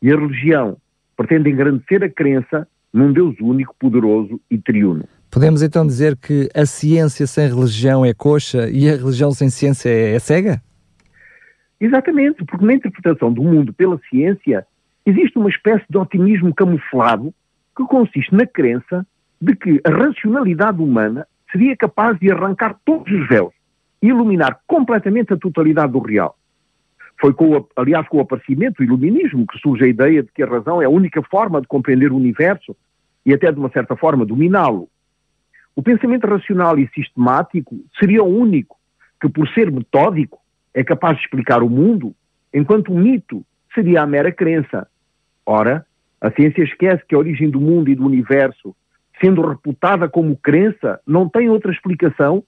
E 0.00 0.12
a 0.12 0.16
religião 0.16 0.76
pretende 1.16 1.50
engrandecer 1.50 2.04
a 2.04 2.08
crença 2.08 2.68
num 2.92 3.12
Deus 3.12 3.34
único, 3.40 3.74
poderoso 3.80 4.40
e 4.48 4.56
triuno. 4.56 5.04
Podemos 5.28 5.60
então 5.60 5.84
dizer 5.84 6.16
que 6.16 6.48
a 6.54 6.64
ciência 6.64 7.26
sem 7.26 7.48
religião 7.48 8.04
é 8.06 8.14
coxa 8.14 8.70
e 8.70 8.88
a 8.88 8.94
religião 8.94 9.32
sem 9.32 9.50
ciência 9.50 9.88
é, 9.88 10.14
é 10.14 10.18
cega? 10.20 10.62
Exatamente, 11.80 12.44
porque 12.44 12.64
na 12.64 12.74
interpretação 12.74 13.32
do 13.32 13.42
mundo 13.42 13.72
pela 13.72 13.98
ciência 14.08 14.64
existe 15.04 15.36
uma 15.36 15.48
espécie 15.48 15.84
de 15.90 15.98
otimismo 15.98 16.54
camuflado 16.54 17.34
que 17.76 17.82
consiste 17.84 18.32
na 18.32 18.46
crença 18.46 19.04
de 19.44 19.54
que 19.54 19.78
a 19.84 19.90
racionalidade 19.90 20.80
humana 20.80 21.26
seria 21.52 21.76
capaz 21.76 22.18
de 22.18 22.30
arrancar 22.30 22.76
todos 22.82 23.12
os 23.12 23.28
véus 23.28 23.52
e 24.00 24.08
iluminar 24.08 24.60
completamente 24.66 25.34
a 25.34 25.36
totalidade 25.36 25.92
do 25.92 25.98
real. 25.98 26.34
Foi, 27.20 27.34
com 27.34 27.66
aliás, 27.76 28.08
com 28.08 28.16
o 28.16 28.20
aparecimento 28.20 28.76
do 28.78 28.84
iluminismo 28.84 29.46
que 29.46 29.58
surge 29.58 29.84
a 29.84 29.88
ideia 29.88 30.22
de 30.22 30.32
que 30.32 30.42
a 30.42 30.46
razão 30.46 30.80
é 30.80 30.86
a 30.86 30.90
única 30.90 31.22
forma 31.22 31.60
de 31.60 31.66
compreender 31.66 32.10
o 32.10 32.16
universo 32.16 32.74
e 33.24 33.34
até, 33.34 33.52
de 33.52 33.58
uma 33.58 33.68
certa 33.68 33.94
forma, 33.94 34.24
dominá-lo. 34.24 34.88
O 35.76 35.82
pensamento 35.82 36.26
racional 36.26 36.78
e 36.78 36.88
sistemático 36.94 37.76
seria 38.00 38.22
o 38.22 38.38
único 38.38 38.76
que, 39.20 39.28
por 39.28 39.46
ser 39.50 39.70
metódico, 39.70 40.38
é 40.72 40.82
capaz 40.82 41.18
de 41.18 41.24
explicar 41.24 41.62
o 41.62 41.68
mundo, 41.68 42.14
enquanto 42.52 42.92
o 42.92 42.98
mito 42.98 43.44
seria 43.74 44.02
a 44.02 44.06
mera 44.06 44.32
crença. 44.32 44.88
Ora, 45.44 45.84
a 46.20 46.30
ciência 46.30 46.62
esquece 46.62 47.04
que 47.06 47.14
a 47.14 47.18
origem 47.18 47.50
do 47.50 47.60
mundo 47.60 47.90
e 47.90 47.94
do 47.94 48.06
universo, 48.06 48.74
sendo 49.20 49.46
reputada 49.46 50.08
como 50.08 50.36
crença, 50.36 51.00
não 51.06 51.28
tem 51.28 51.48
outra 51.48 51.72
explicação 51.72 52.42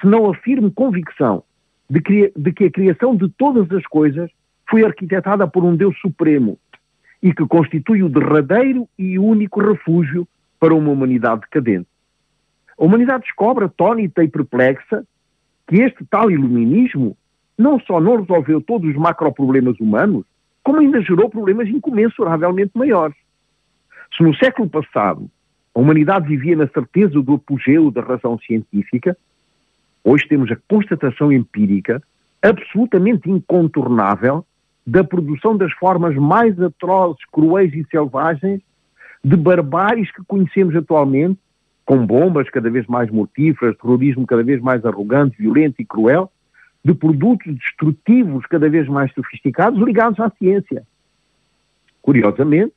senão 0.00 0.30
a 0.30 0.34
firme 0.34 0.70
convicção 0.70 1.42
de 1.88 2.00
que, 2.00 2.32
de 2.36 2.52
que 2.52 2.64
a 2.64 2.70
criação 2.70 3.16
de 3.16 3.28
todas 3.30 3.70
as 3.72 3.86
coisas 3.86 4.30
foi 4.68 4.84
arquitetada 4.84 5.46
por 5.46 5.64
um 5.64 5.74
Deus 5.74 5.98
Supremo 6.00 6.58
e 7.22 7.32
que 7.32 7.46
constitui 7.46 8.02
o 8.02 8.08
derradeiro 8.08 8.88
e 8.98 9.18
único 9.18 9.60
refúgio 9.60 10.26
para 10.60 10.74
uma 10.74 10.90
humanidade 10.90 11.42
decadente. 11.42 11.88
A 12.78 12.84
humanidade 12.84 13.24
descobre, 13.24 13.64
atónita 13.64 14.22
e 14.22 14.28
perplexa, 14.28 15.04
que 15.66 15.76
este 15.76 16.04
tal 16.04 16.30
iluminismo 16.30 17.16
não 17.56 17.80
só 17.80 18.00
não 18.00 18.20
resolveu 18.20 18.60
todos 18.60 18.88
os 18.88 18.96
macroproblemas 18.96 19.78
humanos, 19.80 20.24
como 20.62 20.78
ainda 20.78 21.00
gerou 21.02 21.28
problemas 21.28 21.68
incomensuravelmente 21.68 22.70
maiores. 22.74 23.16
Se 24.16 24.22
no 24.22 24.34
século 24.36 24.68
passado 24.68 25.28
a 25.74 25.80
humanidade 25.80 26.26
vivia 26.26 26.56
na 26.56 26.66
certeza 26.68 27.20
do 27.20 27.34
apogeu 27.34 27.90
da 27.90 28.00
razão 28.00 28.38
científica, 28.38 29.16
hoje 30.02 30.26
temos 30.28 30.50
a 30.50 30.56
constatação 30.68 31.32
empírica 31.32 32.02
absolutamente 32.42 33.30
incontornável 33.30 34.44
da 34.86 35.04
produção 35.04 35.56
das 35.56 35.72
formas 35.74 36.16
mais 36.16 36.58
atrozes, 36.60 37.22
cruéis 37.30 37.74
e 37.74 37.84
selvagens 37.90 38.62
de 39.22 39.36
barbáries 39.36 40.10
que 40.12 40.24
conhecemos 40.24 40.74
atualmente, 40.74 41.38
com 41.84 42.06
bombas 42.06 42.48
cada 42.50 42.70
vez 42.70 42.86
mais 42.86 43.10
mortíferas, 43.10 43.76
terrorismo 43.76 44.26
cada 44.26 44.42
vez 44.42 44.60
mais 44.60 44.84
arrogante, 44.84 45.36
violento 45.38 45.80
e 45.80 45.84
cruel, 45.84 46.30
de 46.84 46.94
produtos 46.94 47.54
destrutivos 47.54 48.46
cada 48.46 48.68
vez 48.68 48.88
mais 48.88 49.12
sofisticados 49.12 49.82
ligados 49.82 50.18
à 50.20 50.30
ciência. 50.30 50.86
Curiosamente, 52.00 52.72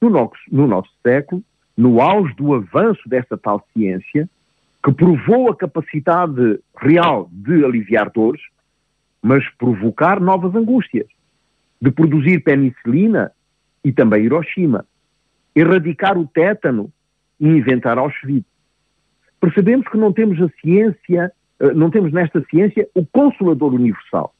no 0.00 0.10
nosso, 0.10 0.38
no 0.50 0.66
nosso 0.66 0.90
século, 1.02 1.42
no 1.78 2.00
auge 2.00 2.34
do 2.34 2.52
avanço 2.54 3.08
dessa 3.08 3.38
tal 3.38 3.64
ciência, 3.72 4.28
que 4.84 4.92
provou 4.92 5.48
a 5.48 5.56
capacidade 5.56 6.58
real 6.76 7.30
de 7.32 7.64
aliviar 7.64 8.10
dores, 8.10 8.42
mas 9.22 9.48
provocar 9.56 10.20
novas 10.20 10.52
angústias, 10.56 11.06
de 11.80 11.92
produzir 11.92 12.40
penicilina 12.40 13.30
e 13.84 13.92
também 13.92 14.24
Hiroshima, 14.24 14.84
erradicar 15.54 16.18
o 16.18 16.26
tétano 16.26 16.92
e 17.38 17.46
inventar 17.46 17.96
Auschwitz. 17.96 18.46
Percebemos 19.40 19.86
que 19.86 19.96
não 19.96 20.12
temos 20.12 20.42
a 20.42 20.48
ciência 20.60 21.32
eh, 21.60 21.74
não 21.74 21.90
temos 21.90 22.12
nesta 22.12 22.44
ciência 22.50 22.88
o 22.94 23.04
consolador 23.06 23.74
universal. 23.74 24.34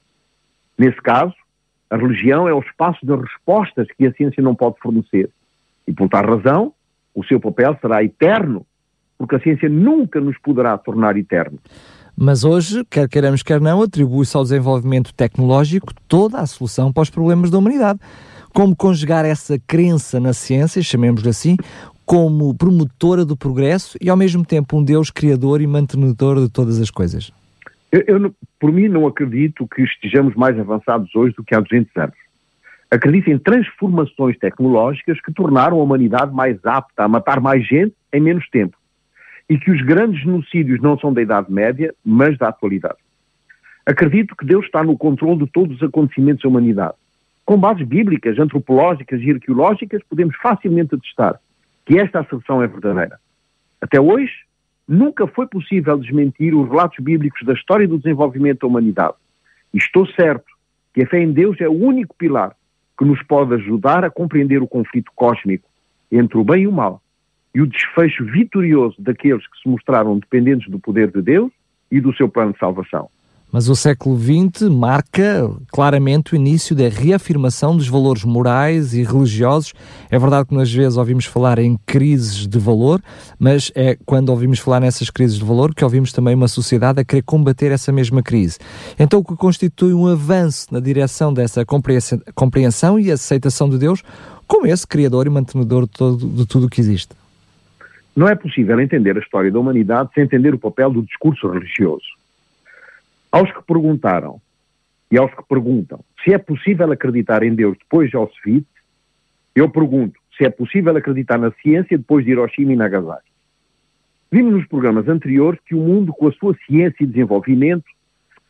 Nesse 0.76 1.00
caso, 1.00 1.34
a 1.90 1.96
religião 1.96 2.48
é 2.48 2.54
o 2.54 2.60
espaço 2.60 3.04
de 3.04 3.14
respostas 3.14 3.88
que 3.96 4.06
a 4.06 4.12
ciência 4.12 4.42
não 4.42 4.54
pode 4.54 4.78
fornecer. 4.80 5.30
E 5.86 5.92
por 5.92 6.08
tal 6.08 6.24
razão, 6.24 6.74
o 7.14 7.24
seu 7.24 7.40
papel 7.40 7.76
será 7.80 8.02
eterno, 8.02 8.66
porque 9.16 9.36
a 9.36 9.40
ciência 9.40 9.68
nunca 9.68 10.20
nos 10.20 10.38
poderá 10.38 10.76
tornar 10.78 11.16
eternos. 11.16 11.60
Mas 12.16 12.44
hoje, 12.44 12.84
quer 12.90 13.08
queiramos, 13.08 13.42
quer 13.42 13.60
não, 13.60 13.82
atribui-se 13.82 14.36
ao 14.36 14.42
desenvolvimento 14.42 15.14
tecnológico 15.14 15.94
toda 16.08 16.38
a 16.38 16.46
solução 16.46 16.92
para 16.92 17.02
os 17.02 17.10
problemas 17.10 17.50
da 17.50 17.58
humanidade. 17.58 18.00
Como 18.52 18.74
conjugar 18.74 19.24
essa 19.24 19.56
crença 19.66 20.18
na 20.18 20.32
ciência, 20.32 20.82
chamemos-lhe 20.82 21.28
assim, 21.28 21.56
como 22.04 22.56
promotora 22.56 23.24
do 23.24 23.36
progresso 23.36 23.96
e 24.00 24.10
ao 24.10 24.16
mesmo 24.16 24.44
tempo 24.44 24.76
um 24.76 24.82
Deus 24.82 25.10
criador 25.10 25.60
e 25.60 25.66
mantenedor 25.66 26.40
de 26.40 26.48
todas 26.50 26.80
as 26.80 26.90
coisas? 26.90 27.30
Eu, 27.92 28.02
eu, 28.06 28.34
por 28.58 28.72
mim, 28.72 28.88
não 28.88 29.06
acredito 29.06 29.68
que 29.68 29.82
estejamos 29.82 30.34
mais 30.34 30.58
avançados 30.58 31.14
hoje 31.14 31.34
do 31.36 31.44
que 31.44 31.54
há 31.54 31.60
200 31.60 31.96
anos. 31.96 32.16
Acredito 32.90 33.30
em 33.30 33.38
transformações 33.38 34.38
tecnológicas 34.38 35.20
que 35.20 35.32
tornaram 35.32 35.78
a 35.78 35.82
humanidade 35.82 36.34
mais 36.34 36.58
apta 36.64 37.04
a 37.04 37.08
matar 37.08 37.38
mais 37.38 37.66
gente 37.66 37.94
em 38.12 38.20
menos 38.20 38.48
tempo. 38.48 38.76
E 39.48 39.58
que 39.58 39.70
os 39.70 39.82
grandes 39.82 40.22
genocídios 40.22 40.80
não 40.80 40.98
são 40.98 41.12
da 41.12 41.20
Idade 41.20 41.52
Média, 41.52 41.94
mas 42.04 42.38
da 42.38 42.48
atualidade. 42.48 42.96
Acredito 43.84 44.34
que 44.36 44.44
Deus 44.44 44.64
está 44.64 44.82
no 44.82 44.96
controle 44.96 45.44
de 45.44 45.50
todos 45.50 45.76
os 45.76 45.82
acontecimentos 45.82 46.42
da 46.42 46.48
humanidade. 46.48 46.94
Com 47.44 47.58
bases 47.58 47.86
bíblicas, 47.86 48.38
antropológicas 48.38 49.20
e 49.22 49.30
arqueológicas, 49.30 50.02
podemos 50.08 50.36
facilmente 50.36 50.94
atestar 50.94 51.40
que 51.84 51.98
esta 51.98 52.20
asserção 52.20 52.62
é 52.62 52.66
verdadeira. 52.66 53.18
Até 53.80 54.00
hoje, 54.00 54.32
nunca 54.86 55.26
foi 55.26 55.46
possível 55.46 55.98
desmentir 55.98 56.54
os 56.54 56.68
relatos 56.68 57.02
bíblicos 57.02 57.42
da 57.46 57.54
história 57.54 57.88
do 57.88 57.98
desenvolvimento 57.98 58.60
da 58.60 58.66
humanidade. 58.66 59.14
E 59.72 59.78
estou 59.78 60.06
certo 60.06 60.46
que 60.92 61.02
a 61.02 61.06
fé 61.06 61.20
em 61.20 61.32
Deus 61.32 61.58
é 61.60 61.68
o 61.68 61.72
único 61.72 62.14
pilar 62.16 62.54
que 62.98 63.04
nos 63.04 63.22
pode 63.22 63.54
ajudar 63.54 64.04
a 64.04 64.10
compreender 64.10 64.60
o 64.60 64.66
conflito 64.66 65.12
cósmico 65.14 65.68
entre 66.10 66.36
o 66.36 66.44
bem 66.44 66.64
e 66.64 66.66
o 66.66 66.72
mal 66.72 67.00
e 67.54 67.62
o 67.62 67.66
desfecho 67.66 68.24
vitorioso 68.24 69.00
daqueles 69.00 69.46
que 69.46 69.58
se 69.62 69.68
mostraram 69.68 70.18
dependentes 70.18 70.68
do 70.68 70.78
poder 70.78 71.10
de 71.10 71.22
Deus 71.22 71.52
e 71.90 72.00
do 72.00 72.14
seu 72.14 72.28
plano 72.28 72.52
de 72.52 72.58
salvação. 72.58 73.08
Mas 73.50 73.68
o 73.68 73.74
século 73.74 74.18
XX 74.18 74.68
marca 74.70 75.50
claramente 75.72 76.34
o 76.34 76.36
início 76.36 76.76
da 76.76 76.88
reafirmação 76.88 77.76
dos 77.76 77.88
valores 77.88 78.24
morais 78.24 78.92
e 78.92 79.02
religiosos. 79.02 79.72
É 80.10 80.18
verdade 80.18 80.48
que 80.48 80.54
nas 80.54 80.70
vezes 80.70 80.98
ouvimos 80.98 81.24
falar 81.24 81.58
em 81.58 81.78
crises 81.86 82.46
de 82.46 82.58
valor, 82.58 83.00
mas 83.38 83.72
é 83.74 83.96
quando 84.04 84.28
ouvimos 84.28 84.58
falar 84.58 84.80
nessas 84.80 85.08
crises 85.08 85.38
de 85.38 85.44
valor 85.44 85.74
que 85.74 85.82
ouvimos 85.82 86.12
também 86.12 86.34
uma 86.34 86.48
sociedade 86.48 87.00
a 87.00 87.04
querer 87.04 87.22
combater 87.22 87.72
essa 87.72 87.90
mesma 87.90 88.22
crise. 88.22 88.58
Então, 88.98 89.20
o 89.20 89.24
que 89.24 89.34
constitui 89.34 89.94
um 89.94 90.06
avanço 90.06 90.66
na 90.70 90.80
direção 90.80 91.32
dessa 91.32 91.64
compreensão 92.34 92.98
e 92.98 93.10
aceitação 93.10 93.68
de 93.70 93.78
Deus 93.78 94.02
como 94.46 94.66
esse 94.66 94.86
criador 94.86 95.26
e 95.26 95.30
mantenedor 95.30 95.84
de, 95.84 95.92
todo, 95.92 96.28
de 96.28 96.46
tudo 96.46 96.66
o 96.66 96.68
que 96.68 96.80
existe? 96.80 97.14
Não 98.14 98.28
é 98.28 98.34
possível 98.34 98.78
entender 98.80 99.16
a 99.16 99.20
história 99.20 99.50
da 99.50 99.58
humanidade 99.58 100.10
sem 100.14 100.24
entender 100.24 100.52
o 100.52 100.58
papel 100.58 100.90
do 100.90 101.02
discurso 101.02 101.48
religioso. 101.48 102.17
Aos 103.30 103.52
que 103.52 103.62
perguntaram 103.62 104.40
e 105.10 105.18
aos 105.18 105.32
que 105.34 105.42
perguntam 105.48 106.04
se 106.24 106.32
é 106.32 106.38
possível 106.38 106.90
acreditar 106.90 107.42
em 107.42 107.54
Deus 107.54 107.76
depois 107.78 108.10
de 108.10 108.16
Auschwitz, 108.16 108.66
eu 109.54 109.68
pergunto 109.68 110.18
se 110.36 110.44
é 110.44 110.50
possível 110.50 110.96
acreditar 110.96 111.38
na 111.38 111.50
ciência 111.62 111.98
depois 111.98 112.24
de 112.24 112.30
Hiroshima 112.30 112.72
e 112.72 112.76
Nagasaki. 112.76 113.28
Vimos 114.30 114.52
nos 114.52 114.66
programas 114.66 115.08
anteriores 115.08 115.58
que 115.66 115.74
o 115.74 115.80
mundo, 115.80 116.12
com 116.12 116.28
a 116.28 116.32
sua 116.32 116.54
ciência 116.66 117.02
e 117.02 117.06
desenvolvimento, 117.06 117.86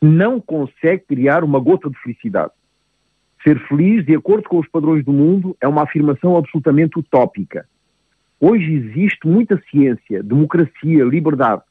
não 0.02 0.40
consegue 0.40 1.04
criar 1.08 1.42
uma 1.44 1.58
gota 1.58 1.88
de 1.88 1.98
felicidade. 2.00 2.52
Ser 3.42 3.58
feliz, 3.68 4.04
de 4.04 4.14
acordo 4.14 4.48
com 4.48 4.58
os 4.58 4.68
padrões 4.68 5.04
do 5.04 5.12
mundo, 5.12 5.56
é 5.60 5.68
uma 5.68 5.82
afirmação 5.82 6.36
absolutamente 6.36 6.98
utópica. 6.98 7.66
Hoje 8.40 8.72
existe 8.72 9.26
muita 9.26 9.60
ciência, 9.70 10.22
democracia, 10.22 11.04
liberdade, 11.04 11.62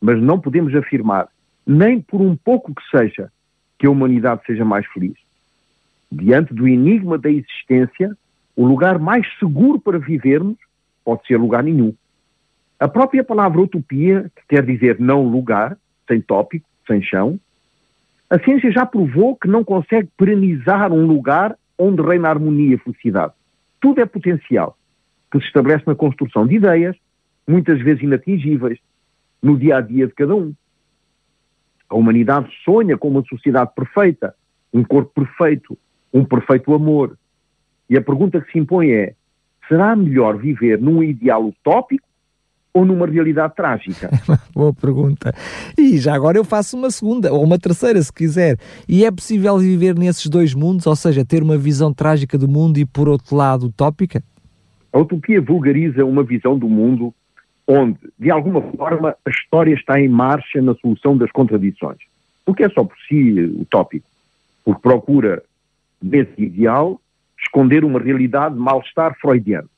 mas 0.00 0.20
não 0.20 0.40
podemos 0.40 0.74
afirmar 0.74 1.28
nem 1.66 2.00
por 2.00 2.20
um 2.20 2.36
pouco 2.36 2.74
que 2.74 2.82
seja, 2.90 3.30
que 3.78 3.86
a 3.86 3.90
humanidade 3.90 4.42
seja 4.46 4.64
mais 4.64 4.86
feliz. 4.86 5.14
Diante 6.10 6.52
do 6.52 6.68
enigma 6.68 7.16
da 7.16 7.30
existência, 7.30 8.16
o 8.54 8.66
lugar 8.66 8.98
mais 8.98 9.26
seguro 9.38 9.80
para 9.80 9.98
vivermos 9.98 10.56
pode 11.04 11.26
ser 11.26 11.36
lugar 11.36 11.62
nenhum. 11.62 11.94
A 12.78 12.88
própria 12.88 13.24
palavra 13.24 13.60
utopia, 13.60 14.30
que 14.36 14.42
quer 14.56 14.64
dizer 14.64 14.98
não 15.00 15.26
lugar, 15.26 15.76
sem 16.06 16.20
tópico, 16.20 16.68
sem 16.86 17.02
chão, 17.02 17.38
a 18.28 18.38
ciência 18.38 18.70
já 18.72 18.86
provou 18.86 19.36
que 19.36 19.46
não 19.46 19.62
consegue 19.62 20.08
perenizar 20.16 20.92
um 20.92 21.06
lugar 21.06 21.56
onde 21.78 22.02
reina 22.02 22.28
harmonia 22.28 22.74
e 22.74 22.78
felicidade. 22.78 23.34
Tudo 23.80 24.00
é 24.00 24.06
potencial, 24.06 24.76
que 25.30 25.38
se 25.38 25.46
estabelece 25.46 25.84
na 25.86 25.94
construção 25.94 26.46
de 26.46 26.56
ideias, 26.56 26.96
muitas 27.46 27.80
vezes 27.80 28.02
inatingíveis, 28.02 28.78
no 29.42 29.58
dia 29.58 29.76
a 29.76 29.80
dia 29.80 30.06
de 30.06 30.14
cada 30.14 30.34
um. 30.34 30.54
A 31.92 31.94
humanidade 31.94 32.48
sonha 32.64 32.96
com 32.96 33.08
uma 33.08 33.22
sociedade 33.22 33.70
perfeita, 33.76 34.34
um 34.72 34.82
corpo 34.82 35.12
perfeito, 35.14 35.76
um 36.10 36.24
perfeito 36.24 36.72
amor. 36.72 37.18
E 37.88 37.98
a 37.98 38.00
pergunta 38.00 38.40
que 38.40 38.50
se 38.50 38.58
impõe 38.58 38.90
é: 38.92 39.14
será 39.68 39.94
melhor 39.94 40.38
viver 40.38 40.80
num 40.80 41.02
ideal 41.02 41.44
utópico 41.44 42.08
ou 42.72 42.86
numa 42.86 43.06
realidade 43.06 43.54
trágica? 43.54 44.08
Boa 44.56 44.72
pergunta. 44.72 45.34
E 45.76 45.98
já 45.98 46.14
agora 46.14 46.38
eu 46.38 46.44
faço 46.44 46.78
uma 46.78 46.90
segunda, 46.90 47.30
ou 47.30 47.44
uma 47.44 47.58
terceira, 47.58 48.00
se 48.00 48.10
quiser. 48.10 48.56
E 48.88 49.04
é 49.04 49.10
possível 49.10 49.58
viver 49.58 49.94
nesses 49.94 50.30
dois 50.30 50.54
mundos, 50.54 50.86
ou 50.86 50.96
seja, 50.96 51.26
ter 51.26 51.42
uma 51.42 51.58
visão 51.58 51.92
trágica 51.92 52.38
do 52.38 52.48
mundo 52.48 52.78
e, 52.78 52.86
por 52.86 53.06
outro 53.06 53.36
lado, 53.36 53.66
utópica? 53.66 54.24
A 54.90 54.98
utopia 54.98 55.42
vulgariza 55.42 56.06
uma 56.06 56.24
visão 56.24 56.58
do 56.58 56.70
mundo 56.70 57.12
onde, 57.66 57.98
de 58.18 58.30
alguma 58.30 58.60
forma, 58.72 59.16
a 59.24 59.30
história 59.30 59.74
está 59.74 60.00
em 60.00 60.08
marcha 60.08 60.60
na 60.60 60.74
solução 60.74 61.16
das 61.16 61.30
contradições. 61.30 61.98
O 62.44 62.54
que 62.54 62.64
é 62.64 62.68
só 62.68 62.84
por 62.84 62.96
si 63.08 63.40
utópico, 63.60 64.06
porque 64.64 64.82
procura, 64.82 65.42
nesse 66.02 66.42
ideal, 66.42 67.00
esconder 67.38 67.84
uma 67.84 68.00
realidade 68.00 68.54
de 68.54 68.60
mal-estar 68.60 69.16
freudiano. 69.20 69.68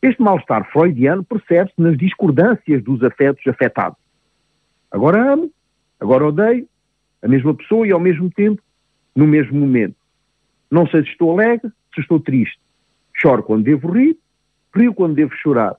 Este 0.00 0.22
mal-estar 0.22 0.70
freudiano 0.70 1.24
percebe-se 1.24 1.80
nas 1.80 1.96
discordâncias 1.96 2.82
dos 2.82 3.02
afetos 3.02 3.46
afetados. 3.46 3.98
Agora 4.90 5.32
amo, 5.32 5.50
agora 6.00 6.26
odeio, 6.26 6.66
a 7.22 7.28
mesma 7.28 7.54
pessoa 7.54 7.86
e 7.86 7.90
ao 7.90 8.00
mesmo 8.00 8.30
tempo, 8.30 8.62
no 9.14 9.26
mesmo 9.26 9.58
momento. 9.58 9.96
Não 10.70 10.86
sei 10.86 11.02
se 11.02 11.10
estou 11.10 11.32
alegre, 11.32 11.70
se 11.94 12.00
estou 12.00 12.20
triste. 12.20 12.58
Choro 13.12 13.42
quando 13.42 13.64
devo 13.64 13.90
rir, 13.90 14.16
rio 14.74 14.94
quando 14.94 15.14
devo 15.14 15.34
chorar. 15.34 15.76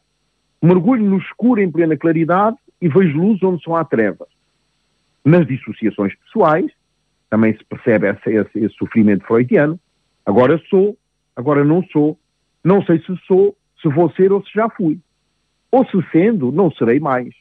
Mergulho 0.61 1.03
no 1.03 1.17
escuro 1.17 1.61
em 1.61 1.71
plena 1.71 1.97
claridade 1.97 2.57
e 2.81 2.87
vejo 2.89 3.17
luz 3.17 3.41
onde 3.43 3.63
só 3.63 3.75
há 3.75 3.85
trevas. 3.85 4.27
Nas 5.23 5.47
dissociações 5.47 6.13
pessoais, 6.15 6.71
também 7.29 7.55
se 7.55 7.63
percebe 7.63 8.07
esse, 8.07 8.29
esse, 8.29 8.59
esse 8.59 8.75
sofrimento 8.75 9.25
freudiano. 9.25 9.79
Agora 10.25 10.61
sou, 10.69 10.97
agora 11.35 11.63
não 11.63 11.83
sou, 11.91 12.17
não 12.63 12.83
sei 12.83 12.99
se 12.99 13.15
sou, 13.25 13.55
se 13.81 13.87
vou 13.87 14.11
ser 14.11 14.31
ou 14.31 14.43
se 14.43 14.51
já 14.53 14.69
fui. 14.69 14.99
Ou 15.71 15.85
se 15.85 15.97
sendo, 16.11 16.51
não 16.51 16.71
serei 16.71 16.99
mais. 16.99 17.33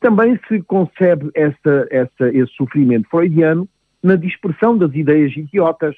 Também 0.00 0.38
se 0.48 0.62
concebe 0.62 1.30
essa, 1.34 1.88
essa, 1.90 2.28
esse 2.32 2.52
sofrimento 2.54 3.08
freudiano 3.08 3.68
na 4.02 4.16
dispersão 4.16 4.76
das 4.76 4.94
ideias 4.94 5.34
idiotas, 5.36 5.96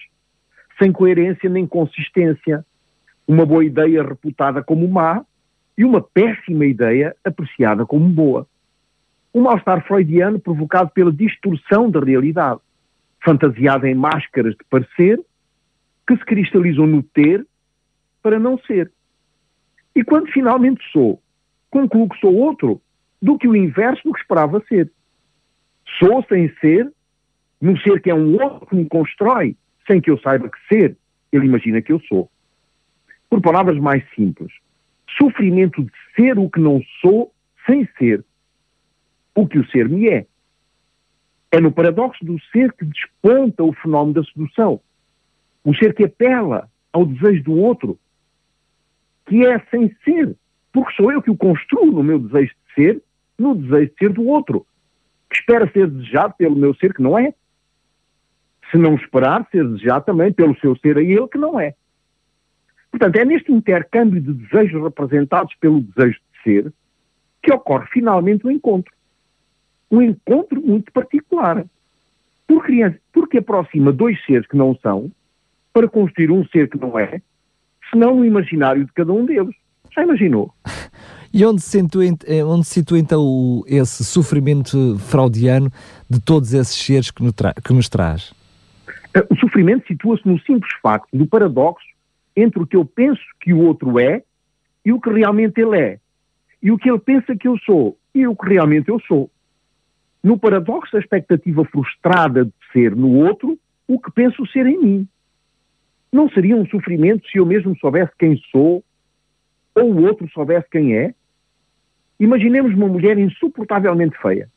sem 0.78 0.92
coerência 0.92 1.50
nem 1.50 1.66
consistência. 1.66 2.64
Uma 3.26 3.44
boa 3.44 3.64
ideia 3.64 4.02
reputada 4.02 4.62
como 4.62 4.88
má 4.88 5.24
e 5.76 5.84
uma 5.84 6.00
péssima 6.00 6.64
ideia 6.64 7.14
apreciada 7.24 7.84
como 7.84 8.08
boa. 8.08 8.46
O 9.32 9.40
mal-estar 9.40 9.86
freudiano 9.86 10.40
provocado 10.40 10.90
pela 10.90 11.12
distorção 11.12 11.90
da 11.90 12.00
realidade, 12.00 12.60
fantasiada 13.22 13.88
em 13.88 13.94
máscaras 13.94 14.54
de 14.54 14.64
parecer, 14.70 15.20
que 16.06 16.16
se 16.16 16.24
cristalizam 16.24 16.86
no 16.86 17.02
ter 17.02 17.46
para 18.22 18.38
não 18.38 18.58
ser. 18.60 18.90
E 19.94 20.02
quando 20.02 20.30
finalmente 20.32 20.82
sou, 20.92 21.20
concluo 21.70 22.08
que 22.08 22.18
sou 22.18 22.34
outro 22.34 22.80
do 23.20 23.36
que 23.36 23.48
o 23.48 23.56
inverso 23.56 24.02
do 24.04 24.12
que 24.12 24.20
esperava 24.20 24.62
ser. 24.68 24.90
Sou 25.98 26.24
sem 26.28 26.52
ser, 26.60 26.90
no 27.60 27.78
ser 27.80 28.00
que 28.00 28.10
é 28.10 28.14
um 28.14 28.40
outro 28.40 28.66
que 28.66 28.76
me 28.76 28.86
constrói, 28.86 29.56
sem 29.86 30.00
que 30.00 30.10
eu 30.10 30.18
saiba 30.20 30.48
que 30.48 30.58
ser, 30.68 30.96
ele 31.32 31.46
imagina 31.46 31.82
que 31.82 31.92
eu 31.92 32.00
sou. 32.00 32.30
Por 33.28 33.40
palavras 33.40 33.78
mais 33.78 34.04
simples, 34.14 34.52
sofrimento 35.18 35.82
de 35.82 35.92
ser 36.14 36.38
o 36.38 36.50
que 36.50 36.60
não 36.60 36.80
sou 37.00 37.32
sem 37.66 37.88
ser 37.98 38.24
o 39.36 39.46
que 39.46 39.58
o 39.58 39.66
ser 39.68 39.88
me 39.88 40.08
é. 40.08 40.26
É 41.52 41.60
no 41.60 41.70
paradoxo 41.70 42.24
do 42.24 42.40
ser 42.50 42.72
que 42.72 42.84
desponta 42.86 43.62
o 43.62 43.72
fenómeno 43.74 44.14
da 44.14 44.24
sedução. 44.24 44.80
O 45.62 45.74
ser 45.74 45.94
que 45.94 46.04
apela 46.04 46.68
ao 46.92 47.04
desejo 47.04 47.44
do 47.44 47.52
outro, 47.52 47.98
que 49.26 49.46
é 49.46 49.58
sem 49.70 49.94
ser, 50.04 50.34
porque 50.72 50.92
sou 50.94 51.12
eu 51.12 51.22
que 51.22 51.30
o 51.30 51.36
construo 51.36 51.92
no 51.92 52.02
meu 52.02 52.18
desejo 52.18 52.52
de 52.52 52.74
ser, 52.74 53.02
no 53.38 53.54
desejo 53.54 53.90
de 53.90 53.98
ser 53.98 54.12
do 54.12 54.26
outro, 54.26 54.66
que 55.28 55.36
espera 55.36 55.70
ser 55.70 55.88
desejado 55.88 56.34
pelo 56.38 56.56
meu 56.56 56.74
ser 56.74 56.94
que 56.94 57.02
não 57.02 57.18
é. 57.18 57.34
Se 58.70 58.78
não 58.78 58.94
esperar, 58.94 59.46
ser 59.50 59.64
desejado 59.64 60.04
também 60.04 60.32
pelo 60.32 60.58
seu 60.58 60.76
ser 60.76 60.96
a 60.96 61.02
ele 61.02 61.28
que 61.28 61.38
não 61.38 61.60
é. 61.60 61.74
Portanto, 62.96 63.16
é 63.16 63.26
neste 63.26 63.52
intercâmbio 63.52 64.22
de 64.22 64.32
desejos 64.32 64.82
representados 64.82 65.54
pelo 65.60 65.82
desejo 65.82 66.18
de 66.18 66.42
ser 66.42 66.72
que 67.42 67.52
ocorre 67.52 67.86
finalmente 67.92 68.46
o 68.46 68.50
encontro. 68.50 68.90
Um 69.90 70.00
encontro 70.00 70.62
muito 70.62 70.90
particular. 70.90 71.66
Porque, 72.46 72.94
porque 73.12 73.38
aproxima 73.38 73.92
dois 73.92 74.16
seres 74.24 74.46
que 74.46 74.56
não 74.56 74.74
são 74.76 75.12
para 75.74 75.86
construir 75.86 76.30
um 76.30 76.42
ser 76.46 76.70
que 76.70 76.78
não 76.78 76.98
é, 76.98 77.20
senão 77.90 78.16
no 78.16 78.24
imaginário 78.24 78.86
de 78.86 78.92
cada 78.94 79.12
um 79.12 79.26
deles. 79.26 79.54
Já 79.94 80.02
imaginou? 80.02 80.54
E 81.34 81.44
onde 81.44 81.60
se 81.60 81.78
situa, 81.78 82.04
eh, 82.26 82.42
onde 82.42 82.64
se 82.64 82.74
situa 82.74 82.98
então 82.98 83.62
esse 83.66 84.04
sofrimento 84.04 84.98
fraudiano 85.00 85.70
de 86.08 86.18
todos 86.18 86.54
esses 86.54 86.74
seres 86.74 87.10
que, 87.10 87.22
que 87.62 87.74
nos 87.74 87.90
traz? 87.90 88.32
Eh, 89.12 89.26
o 89.28 89.36
sofrimento 89.36 89.86
situa-se 89.86 90.26
no 90.26 90.40
simples 90.40 90.72
facto 90.80 91.14
do 91.14 91.26
paradoxo 91.26 91.85
entre 92.36 92.62
o 92.62 92.66
que 92.66 92.76
eu 92.76 92.84
penso 92.84 93.22
que 93.40 93.52
o 93.52 93.60
outro 93.60 93.98
é 93.98 94.22
e 94.84 94.92
o 94.92 95.00
que 95.00 95.10
realmente 95.10 95.60
ele 95.60 95.78
é. 95.78 95.98
E 96.62 96.70
o 96.70 96.76
que 96.76 96.90
ele 96.90 96.98
pensa 96.98 97.34
que 97.34 97.48
eu 97.48 97.58
sou 97.60 97.98
e 98.14 98.26
o 98.26 98.36
que 98.36 98.48
realmente 98.48 98.88
eu 98.90 99.00
sou. 99.00 99.30
No 100.22 100.38
paradoxo 100.38 100.92
da 100.92 100.98
expectativa 100.98 101.64
frustrada 101.64 102.44
de 102.44 102.52
ser 102.72 102.94
no 102.94 103.24
outro 103.24 103.58
o 103.88 103.98
que 103.98 104.10
penso 104.10 104.46
ser 104.48 104.66
em 104.66 104.78
mim. 104.78 105.08
Não 106.12 106.28
seria 106.28 106.56
um 106.56 106.66
sofrimento 106.66 107.26
se 107.28 107.38
eu 107.38 107.46
mesmo 107.46 107.76
soubesse 107.78 108.12
quem 108.18 108.36
sou 108.50 108.84
ou 109.74 109.92
o 109.92 110.02
outro 110.02 110.28
soubesse 110.30 110.66
quem 110.70 110.96
é? 110.96 111.14
Imaginemos 112.18 112.74
uma 112.74 112.88
mulher 112.88 113.18
insuportavelmente 113.18 114.16
feia. 114.20 114.48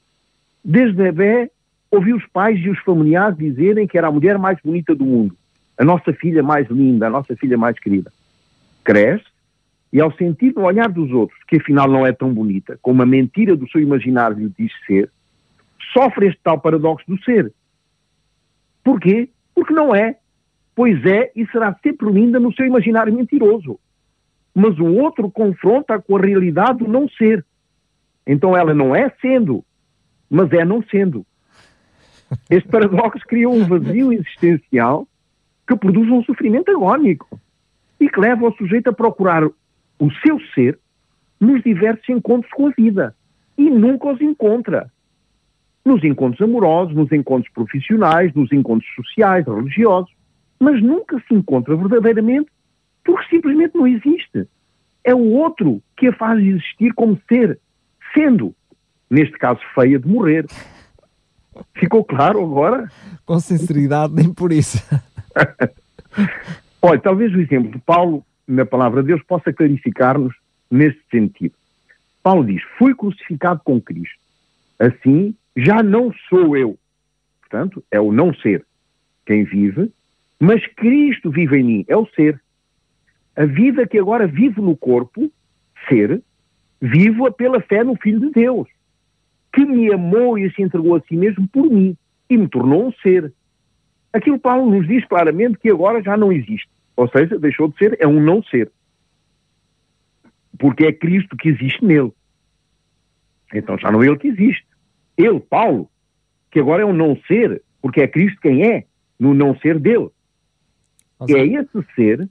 Desde 0.64 0.96
bebê, 0.96 1.52
ouvi 1.92 2.14
os 2.14 2.26
pais 2.28 2.60
e 2.60 2.70
os 2.70 2.80
familiares 2.80 3.38
dizerem 3.38 3.88
que 3.88 3.98
era 3.98 4.08
a 4.08 4.12
mulher 4.12 4.38
mais 4.38 4.60
bonita 4.62 4.96
do 4.96 5.06
mundo 5.06 5.39
a 5.80 5.86
nossa 5.86 6.12
filha 6.12 6.44
mais 6.44 6.70
linda, 6.70 7.08
a 7.08 7.10
nossa 7.10 7.36
filha 7.38 7.58
mais 7.58 7.80
querida, 7.80 8.12
cresce 8.84 9.24
e 9.94 10.02
ao 10.02 10.12
sentir 10.12 10.54
no 10.54 10.64
olhar 10.64 10.90
dos 10.90 11.10
outros 11.10 11.40
que 11.48 11.56
afinal 11.56 11.88
não 11.90 12.06
é 12.06 12.12
tão 12.12 12.34
bonita, 12.34 12.78
como 12.82 13.02
a 13.02 13.06
mentira 13.06 13.56
do 13.56 13.68
seu 13.70 13.80
imaginário 13.80 14.38
lhe 14.38 14.54
diz 14.60 14.72
ser, 14.86 15.10
sofre 15.94 16.28
este 16.28 16.40
tal 16.44 16.60
paradoxo 16.60 17.06
do 17.08 17.18
ser. 17.24 17.54
Porquê? 18.84 19.30
Porque 19.56 19.74
não 19.74 19.96
é. 19.96 20.18
Pois 20.76 21.04
é 21.06 21.32
e 21.34 21.48
será 21.48 21.74
sempre 21.82 22.12
linda 22.12 22.40
no 22.40 22.54
seu 22.54 22.66
imaginário 22.66 23.14
mentiroso. 23.14 23.80
Mas 24.54 24.78
o 24.80 24.86
outro 24.86 25.32
confronta 25.32 26.00
com 26.00 26.18
a 26.18 26.22
realidade 26.22 26.80
do 26.80 26.88
não 26.88 27.08
ser. 27.08 27.46
Então 28.28 28.56
ela 28.56 28.74
não 28.74 28.94
é 28.94 29.10
sendo, 29.22 29.64
mas 30.30 30.52
é 30.52 30.66
não 30.66 30.84
sendo. 30.84 31.26
Este 32.50 32.68
paradoxo 32.70 33.26
cria 33.26 33.50
um 33.50 33.66
vazio 33.66 34.14
existencial 34.14 35.08
que 35.70 35.78
produz 35.78 36.10
um 36.10 36.24
sofrimento 36.24 36.72
agónico 36.72 37.40
e 38.00 38.10
que 38.10 38.20
leva 38.20 38.48
o 38.48 38.54
sujeito 38.56 38.90
a 38.90 38.94
procurar 38.94 39.44
o 39.46 40.12
seu 40.26 40.40
ser 40.56 40.80
nos 41.40 41.62
diversos 41.62 42.10
encontros 42.10 42.52
com 42.52 42.68
a 42.68 42.72
vida 42.72 43.16
e 43.56 43.70
nunca 43.70 44.12
os 44.12 44.20
encontra. 44.20 44.92
Nos 45.86 46.04
encontros 46.04 46.42
amorosos, 46.42 46.96
nos 46.96 47.12
encontros 47.12 47.54
profissionais, 47.54 48.34
nos 48.34 48.52
encontros 48.52 48.90
sociais, 48.96 49.46
religiosos, 49.46 50.12
mas 50.60 50.82
nunca 50.82 51.24
se 51.28 51.36
encontra 51.36 51.76
verdadeiramente 51.76 52.50
porque 53.06 53.30
simplesmente 53.30 53.76
não 53.76 53.86
existe. 53.86 54.48
É 55.04 55.14
o 55.14 55.34
outro 55.34 55.84
que 55.96 56.08
a 56.08 56.14
faz 56.14 56.40
existir 56.40 56.94
como 56.96 57.20
ser, 57.30 57.60
sendo, 58.14 58.56
neste 59.08 59.38
caso, 59.38 59.60
feia 59.76 60.00
de 60.00 60.08
morrer. 60.08 60.48
Ficou 61.76 62.04
claro 62.04 62.44
agora? 62.44 62.92
Com 63.26 63.40
sinceridade, 63.40 64.14
nem 64.14 64.34
por 64.34 64.52
isso. 64.52 64.84
Olha, 66.82 67.00
talvez 67.00 67.34
o 67.34 67.42
exemplo 67.42 67.72
de 67.72 67.80
Paulo, 67.80 68.26
na 68.48 68.66
palavra 68.66 69.02
de 69.02 69.08
Deus, 69.08 69.22
possa 69.24 69.52
clarificar-nos 69.52 70.36
nesse 70.70 71.00
sentido. 71.12 71.54
Paulo 72.24 72.46
diz: 72.46 72.62
Fui 72.78 72.94
crucificado 72.94 73.62
com 73.64 73.82
Cristo. 73.82 74.20
Assim, 74.78 75.36
já 75.56 75.84
não 75.84 76.14
sou 76.30 76.56
eu. 76.56 76.78
Portanto, 77.42 77.84
é 77.92 78.00
o 78.00 78.12
não 78.12 78.34
ser 78.34 78.66
quem 79.26 79.44
vive, 79.44 79.92
mas 80.40 80.66
Cristo 80.76 81.30
vive 81.30 81.58
em 81.58 81.64
mim, 81.64 81.86
é 81.88 81.98
o 81.98 82.08
ser. 82.08 82.40
A 83.36 83.46
vida 83.46 83.88
que 83.88 83.98
agora 83.98 84.28
vivo 84.28 84.62
no 84.62 84.76
corpo, 84.76 85.32
ser, 85.88 86.22
vivo-a 86.82 87.32
pela 87.32 87.62
fé 87.62 87.84
no 87.84 87.96
Filho 87.96 88.20
de 88.20 88.32
Deus, 88.32 88.68
que 89.54 89.66
me 89.66 89.92
amou 89.94 90.38
e 90.38 90.52
se 90.54 90.62
entregou 90.62 90.96
a 90.96 91.02
si 91.02 91.16
mesmo 91.16 91.48
por 91.48 91.70
mim 91.70 91.98
e 92.30 92.38
me 92.38 92.48
tornou 92.48 92.88
um 92.88 92.92
ser. 93.02 93.34
Aquilo 94.12 94.40
Paulo 94.40 94.72
nos 94.72 94.88
diz 94.88 95.06
claramente 95.06 95.60
que 95.60 95.70
agora 95.70 96.02
já 96.02 96.18
não 96.18 96.32
existe. 96.32 96.70
Ou 96.96 97.08
seja, 97.10 97.38
deixou 97.38 97.68
de 97.68 97.78
ser, 97.78 97.98
é 98.00 98.08
um 98.08 98.20
não 98.20 98.44
ser. 98.44 98.72
Porque 100.58 100.86
é 100.86 100.92
Cristo 100.92 101.38
que 101.38 101.50
existe 101.50 101.84
nele. 101.86 102.12
Então 103.54 103.78
já 103.78 103.92
não 103.92 104.04
é 104.04 104.08
ele 104.08 104.18
que 104.18 104.28
existe. 104.28 104.66
Ele, 105.18 105.40
Paulo, 105.40 105.90
que 106.52 106.60
agora 106.60 106.84
é 106.84 106.86
um 106.86 106.94
não 106.94 107.18
ser, 107.28 107.62
porque 107.82 108.02
é 108.02 108.08
Cristo 108.08 108.40
quem 108.42 108.66
é, 108.66 108.86
no 109.20 109.34
não 109.34 109.58
ser 109.60 109.80
dele. 109.80 110.10
Seja, 111.26 111.40
é 111.40 111.46
esse 111.46 111.94
ser, 111.96 112.30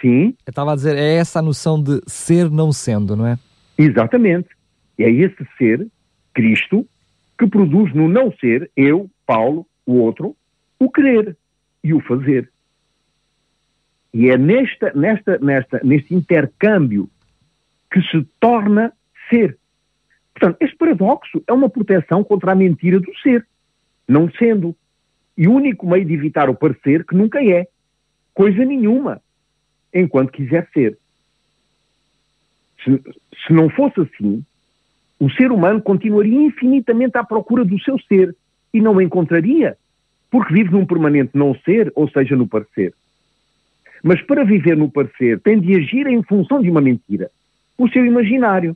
sim. 0.00 0.34
Eu 0.46 0.50
estava 0.50 0.72
a 0.72 0.74
dizer, 0.74 0.96
é 0.96 1.16
essa 1.16 1.38
a 1.38 1.42
noção 1.42 1.82
de 1.82 2.00
ser 2.06 2.50
não 2.50 2.72
sendo, 2.72 3.14
não 3.14 3.26
é? 3.26 3.38
Exatamente. 3.76 4.48
É 4.98 5.10
esse 5.10 5.46
ser, 5.58 5.86
Cristo, 6.32 6.86
que 7.38 7.46
produz 7.46 7.94
no 7.94 8.08
não 8.08 8.32
ser, 8.38 8.70
eu, 8.76 9.10
Paulo, 9.26 9.66
o 9.84 9.94
outro, 9.96 10.36
o 10.84 10.90
querer 10.90 11.36
e 11.82 11.94
o 11.94 12.00
fazer. 12.00 12.50
E 14.12 14.28
é 14.28 14.36
nesta, 14.36 14.92
nesta, 14.94 15.38
nesta, 15.38 15.80
neste 15.82 16.14
intercâmbio 16.14 17.08
que 17.90 18.00
se 18.02 18.22
torna 18.38 18.92
ser. 19.30 19.56
Portanto, 20.34 20.56
este 20.60 20.76
paradoxo 20.76 21.42
é 21.46 21.52
uma 21.52 21.68
proteção 21.68 22.22
contra 22.24 22.52
a 22.52 22.54
mentira 22.54 23.00
do 23.00 23.14
ser, 23.18 23.46
não 24.08 24.30
sendo. 24.32 24.74
E 25.36 25.46
o 25.48 25.52
único 25.52 25.88
meio 25.88 26.04
de 26.04 26.14
evitar 26.14 26.50
o 26.50 26.54
parecer 26.54 27.04
que 27.04 27.14
nunca 27.14 27.42
é. 27.42 27.66
Coisa 28.34 28.64
nenhuma, 28.64 29.20
enquanto 29.92 30.32
quiser 30.32 30.68
ser. 30.72 30.98
Se, 32.82 33.00
se 33.46 33.52
não 33.52 33.68
fosse 33.70 34.00
assim, 34.00 34.44
o 35.20 35.30
ser 35.30 35.52
humano 35.52 35.80
continuaria 35.80 36.40
infinitamente 36.40 37.16
à 37.16 37.24
procura 37.24 37.64
do 37.64 37.78
seu 37.80 37.98
ser 38.00 38.34
e 38.72 38.80
não 38.80 38.96
o 38.96 39.02
encontraria, 39.02 39.76
porque 40.32 40.54
vive 40.54 40.70
num 40.70 40.86
permanente 40.86 41.32
não 41.34 41.54
ser, 41.56 41.92
ou 41.94 42.08
seja, 42.08 42.34
no 42.34 42.48
parecer. 42.48 42.94
Mas 44.02 44.22
para 44.22 44.44
viver 44.44 44.78
no 44.78 44.90
parecer, 44.90 45.38
tem 45.40 45.60
de 45.60 45.76
agir 45.76 46.06
em 46.06 46.22
função 46.22 46.62
de 46.62 46.70
uma 46.70 46.80
mentira, 46.80 47.30
o 47.76 47.86
seu 47.90 48.04
imaginário. 48.04 48.74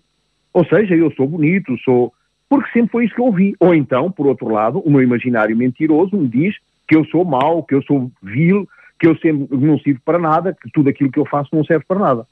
Ou 0.53 0.67
seja, 0.67 0.95
eu 0.95 1.11
sou 1.13 1.27
bonito, 1.27 1.77
sou. 1.79 2.13
Porque 2.47 2.71
sempre 2.73 2.93
foi 2.93 3.05
isso 3.07 3.15
que 3.15 3.21
eu 3.23 3.25
ouvi. 3.25 3.57
Ou 3.59 3.75
então, 3.75 4.13
por 4.13 4.27
outro 4.27 4.49
lado, 4.49 4.81
o 4.81 4.91
meu 4.91 5.03
imaginário 5.03 5.57
mentiroso 5.57 6.15
me 6.17 6.29
diz 6.29 6.55
que 6.87 6.95
eu 6.95 7.07
sou 7.07 7.25
mau, 7.25 7.63
que 7.63 7.75
eu 7.75 7.83
sou 7.83 8.13
vil, 8.23 8.69
que 9.01 9.07
eu 9.09 9.17
sempre 9.17 9.57
não 9.57 9.79
sirvo 9.79 10.01
para 10.05 10.19
nada, 10.19 10.55
que 10.55 10.71
tudo 10.71 10.91
aquilo 10.91 11.11
que 11.11 11.19
eu 11.19 11.27
faço 11.27 11.49
não 11.57 11.65
serve 11.65 11.87
para 11.89 11.99
nada. 11.99 12.27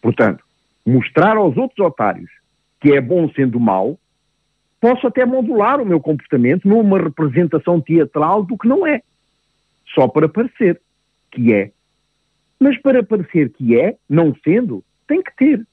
Portanto, 0.00 0.42
mostrar 0.84 1.36
aos 1.36 1.56
outros 1.58 1.78
otários 1.86 2.30
que 2.80 2.92
é 2.92 3.00
bom 3.00 3.30
sendo 3.36 3.60
mau, 3.60 3.98
posso 4.82 5.06
até 5.06 5.24
modular 5.24 5.80
o 5.80 5.86
meu 5.86 6.00
comportamento 6.00 6.66
numa 6.66 6.98
representação 6.98 7.80
teatral 7.80 8.42
do 8.42 8.58
que 8.58 8.66
não 8.66 8.84
é. 8.84 9.00
Só 9.94 10.08
para 10.08 10.28
parecer 10.28 10.80
que 11.30 11.54
é. 11.54 11.70
Mas 12.58 12.76
para 12.82 13.00
parecer 13.00 13.50
que 13.50 13.78
é, 13.78 13.96
não 14.10 14.34
sendo, 14.42 14.82
tem 15.06 15.22
que 15.22 15.34
ter. 15.36 15.64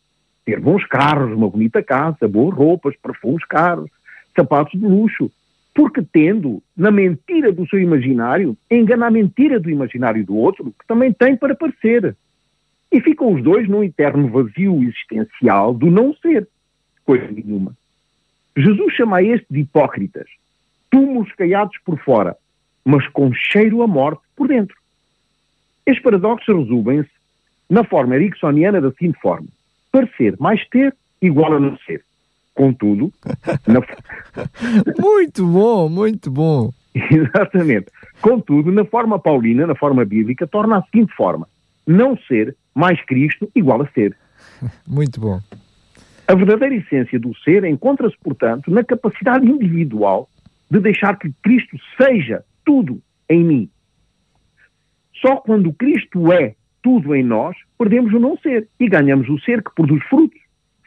Ter 0.45 0.59
bons 0.59 0.85
carros, 0.85 1.35
uma 1.35 1.49
bonita 1.49 1.81
casa, 1.81 2.27
boas 2.27 2.55
roupas, 2.55 2.95
perfumes 2.97 3.43
caros, 3.45 3.89
sapatos 4.35 4.79
de 4.79 4.85
luxo. 4.85 5.31
Porque 5.73 6.03
tendo, 6.03 6.61
na 6.77 6.91
mentira 6.91 7.51
do 7.51 7.67
seu 7.67 7.79
imaginário, 7.79 8.55
engana 8.69 9.07
a 9.07 9.11
mentira 9.11 9.59
do 9.59 9.71
imaginário 9.71 10.23
do 10.23 10.35
outro, 10.35 10.65
que 10.65 10.85
também 10.87 11.11
tem 11.11 11.35
para 11.35 11.55
parecer. 11.55 12.15
E 12.91 13.01
ficam 13.01 13.33
os 13.33 13.43
dois 13.43 13.67
num 13.67 13.83
eterno 13.83 14.29
vazio 14.29 14.83
existencial 14.83 15.73
do 15.73 15.89
não 15.89 16.13
ser. 16.13 16.47
Coisa 17.03 17.27
nenhuma. 17.31 17.78
Jesus 18.55 18.93
chama 18.93 19.21
este 19.21 19.45
de 19.49 19.61
hipócritas, 19.61 20.27
túmulos 20.89 21.31
caiados 21.33 21.77
por 21.85 21.99
fora, 21.99 22.35
mas 22.83 23.07
com 23.09 23.33
cheiro 23.33 23.81
a 23.81 23.87
morte 23.87 24.21
por 24.35 24.47
dentro. 24.47 24.75
Estes 25.85 26.03
paradoxos 26.03 26.55
resumem-se 26.55 27.09
na 27.69 27.83
forma 27.83 28.15
ericksoniana 28.15 28.81
da 28.81 28.91
seguinte 28.91 29.19
forma: 29.21 29.47
parecer 29.91 30.35
mais 30.39 30.67
ter 30.69 30.95
igual 31.21 31.53
a 31.53 31.59
não 31.59 31.77
ser. 31.79 32.03
Contudo, 32.53 33.13
na... 33.65 33.81
muito 34.99 35.45
bom, 35.45 35.87
muito 35.87 36.29
bom. 36.29 36.73
Exatamente. 36.93 37.87
Contudo, 38.21 38.71
na 38.71 38.83
forma 38.83 39.19
paulina, 39.19 39.65
na 39.65 39.75
forma 39.75 40.03
bíblica, 40.03 40.45
torna 40.47 40.77
a 40.77 40.83
seguinte 40.83 41.13
forma: 41.15 41.47
não 41.85 42.17
ser 42.27 42.55
mais 42.73 43.03
Cristo 43.05 43.49
igual 43.55 43.81
a 43.81 43.87
ser. 43.89 44.15
Muito 44.87 45.19
bom. 45.19 45.39
A 46.29 46.35
verdadeira 46.35 46.75
essência 46.75 47.19
do 47.19 47.35
ser 47.37 47.63
encontra-se, 47.63 48.15
portanto, 48.19 48.69
na 48.69 48.83
capacidade 48.83 49.49
individual 49.49 50.29
de 50.69 50.79
deixar 50.79 51.17
que 51.17 51.33
Cristo 51.41 51.75
seja 51.99 52.45
tudo 52.63 53.01
em 53.27 53.43
mim. 53.43 53.69
Só 55.15 55.37
quando 55.37 55.73
Cristo 55.73 56.31
é 56.31 56.53
tudo 56.83 57.15
em 57.15 57.23
nós, 57.23 57.57
perdemos 57.79 58.13
o 58.13 58.19
não 58.19 58.37
ser 58.37 58.67
e 58.79 58.87
ganhamos 58.87 59.27
o 59.27 59.39
ser 59.39 59.63
que 59.63 59.73
produz 59.73 60.03
frutos 60.03 60.38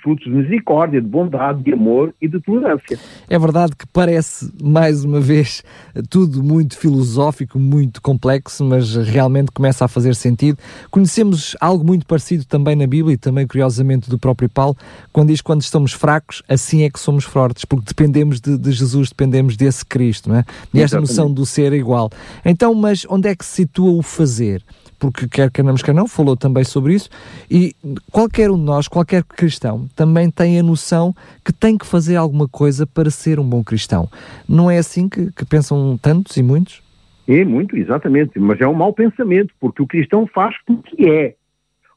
frutos 0.02 0.24
de 0.24 0.30
misericórdia, 0.30 1.00
de 1.00 1.06
bondade, 1.06 1.62
de 1.62 1.72
amor 1.72 2.14
e 2.20 2.28
de 2.28 2.40
tolerância. 2.40 2.98
É 3.28 3.38
verdade 3.38 3.74
que 3.76 3.86
parece, 3.86 4.52
mais 4.62 5.04
uma 5.04 5.20
vez, 5.20 5.62
tudo 6.10 6.42
muito 6.42 6.76
filosófico, 6.76 7.58
muito 7.58 8.02
complexo, 8.02 8.64
mas 8.64 8.94
realmente 8.94 9.50
começa 9.52 9.84
a 9.84 9.88
fazer 9.88 10.14
sentido. 10.14 10.58
Conhecemos 10.90 11.56
algo 11.60 11.84
muito 11.84 12.04
parecido 12.06 12.44
também 12.44 12.76
na 12.76 12.86
Bíblia 12.86 13.14
e 13.14 13.16
também, 13.16 13.46
curiosamente, 13.46 14.10
do 14.10 14.18
próprio 14.18 14.48
Paulo, 14.48 14.76
quando 15.12 15.28
diz 15.28 15.40
que 15.40 15.44
quando 15.44 15.62
estamos 15.62 15.92
fracos, 15.92 16.42
assim 16.48 16.82
é 16.82 16.90
que 16.90 16.98
somos 16.98 17.24
fortes, 17.24 17.64
porque 17.64 17.86
dependemos 17.86 18.40
de, 18.40 18.58
de 18.58 18.72
Jesus, 18.72 19.08
dependemos 19.08 19.56
desse 19.56 19.84
Cristo, 19.84 20.28
não 20.28 20.36
é? 20.36 20.44
E 20.74 20.80
esta 20.80 20.96
Exatamente. 20.96 21.10
noção 21.10 21.32
do 21.32 21.46
ser 21.46 21.72
é 21.72 21.76
igual. 21.76 22.10
Então, 22.44 22.74
mas 22.74 23.06
onde 23.08 23.28
é 23.28 23.34
que 23.34 23.44
se 23.44 23.62
situa 23.62 23.92
o 23.92 24.02
fazer? 24.02 24.62
Porque 25.02 25.26
quer 25.26 25.50
queiramos, 25.50 25.82
quer 25.82 25.92
não, 25.92 26.06
falou 26.06 26.36
também 26.36 26.62
sobre 26.62 26.94
isso, 26.94 27.10
e 27.50 27.74
qualquer 28.12 28.52
um 28.52 28.56
de 28.56 28.62
nós, 28.62 28.86
qualquer 28.86 29.24
cristão, 29.24 29.88
também 29.96 30.30
tem 30.30 30.60
a 30.60 30.62
noção 30.62 31.12
que 31.44 31.52
tem 31.52 31.76
que 31.76 31.84
fazer 31.84 32.14
alguma 32.14 32.46
coisa 32.46 32.86
para 32.86 33.10
ser 33.10 33.40
um 33.40 33.44
bom 33.44 33.64
cristão. 33.64 34.08
Não 34.48 34.70
é 34.70 34.78
assim 34.78 35.08
que, 35.08 35.32
que 35.32 35.44
pensam 35.44 35.98
tantos 36.00 36.36
e 36.36 36.42
muitos? 36.42 36.80
É 37.26 37.44
muito, 37.44 37.76
exatamente, 37.76 38.38
mas 38.38 38.60
é 38.60 38.68
um 38.68 38.74
mau 38.74 38.92
pensamento, 38.92 39.52
porque 39.58 39.82
o 39.82 39.88
cristão 39.88 40.24
faz 40.24 40.54
porque 40.64 41.04
é. 41.04 41.34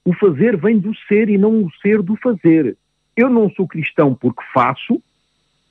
O 0.03 0.11
fazer 0.15 0.57
vem 0.57 0.79
do 0.79 0.91
ser 1.07 1.29
e 1.29 1.37
não 1.37 1.63
o 1.63 1.71
ser 1.83 2.01
do 2.01 2.15
fazer. 2.15 2.75
Eu 3.15 3.29
não 3.29 3.51
sou 3.51 3.67
cristão 3.67 4.15
porque 4.15 4.41
faço 4.51 4.99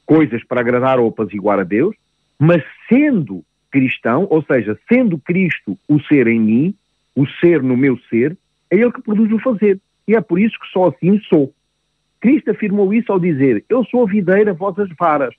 coisas 0.06 0.44
para 0.44 0.60
agradar 0.60 1.00
ou 1.00 1.08
apaziguar 1.08 1.58
a 1.58 1.64
Deus, 1.64 1.96
mas 2.38 2.62
sendo 2.88 3.44
cristão, 3.72 4.28
ou 4.30 4.40
seja, 4.44 4.78
sendo 4.88 5.18
Cristo 5.18 5.76
o 5.88 6.00
ser 6.02 6.28
em 6.28 6.38
mim, 6.38 6.74
o 7.14 7.26
ser 7.40 7.62
no 7.62 7.76
meu 7.76 7.98
ser, 8.10 8.36
é 8.70 8.76
ele 8.76 8.92
que 8.92 9.02
produz 9.02 9.30
o 9.32 9.38
fazer. 9.38 9.80
E 10.06 10.14
é 10.14 10.20
por 10.20 10.38
isso 10.38 10.58
que 10.58 10.68
só 10.68 10.88
assim 10.88 11.20
sou. 11.28 11.52
Cristo 12.20 12.50
afirmou 12.50 12.92
isso 12.92 13.12
ao 13.12 13.20
dizer: 13.20 13.64
Eu 13.68 13.84
sou 13.84 14.02
a 14.02 14.10
videira, 14.10 14.52
vós 14.54 14.78
as 14.78 14.88
varas. 14.98 15.34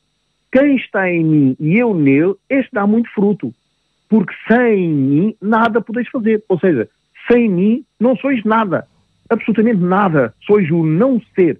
Quem 0.51 0.75
está 0.77 1.09
em 1.09 1.23
mim 1.23 1.57
e 1.59 1.77
eu 1.77 1.93
nele, 1.93 2.35
este 2.49 2.69
dá 2.71 2.87
muito 2.87 3.09
fruto. 3.11 3.53
Porque 4.07 4.33
sem 4.47 4.89
mim 4.89 5.35
nada 5.41 5.81
podeis 5.81 6.07
fazer. 6.09 6.43
Ou 6.47 6.59
seja, 6.59 6.87
sem 7.29 7.49
mim 7.49 7.85
não 7.99 8.15
sois 8.15 8.43
nada. 8.43 8.87
Absolutamente 9.29 9.79
nada. 9.79 10.33
Sois 10.45 10.69
o 10.71 10.85
não 10.85 11.21
ser. 11.35 11.59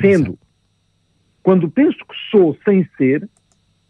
Sendo. 0.00 0.38
Quando 1.42 1.70
penso 1.70 1.98
que 1.98 2.14
sou 2.30 2.56
sem 2.64 2.86
ser, 2.96 3.28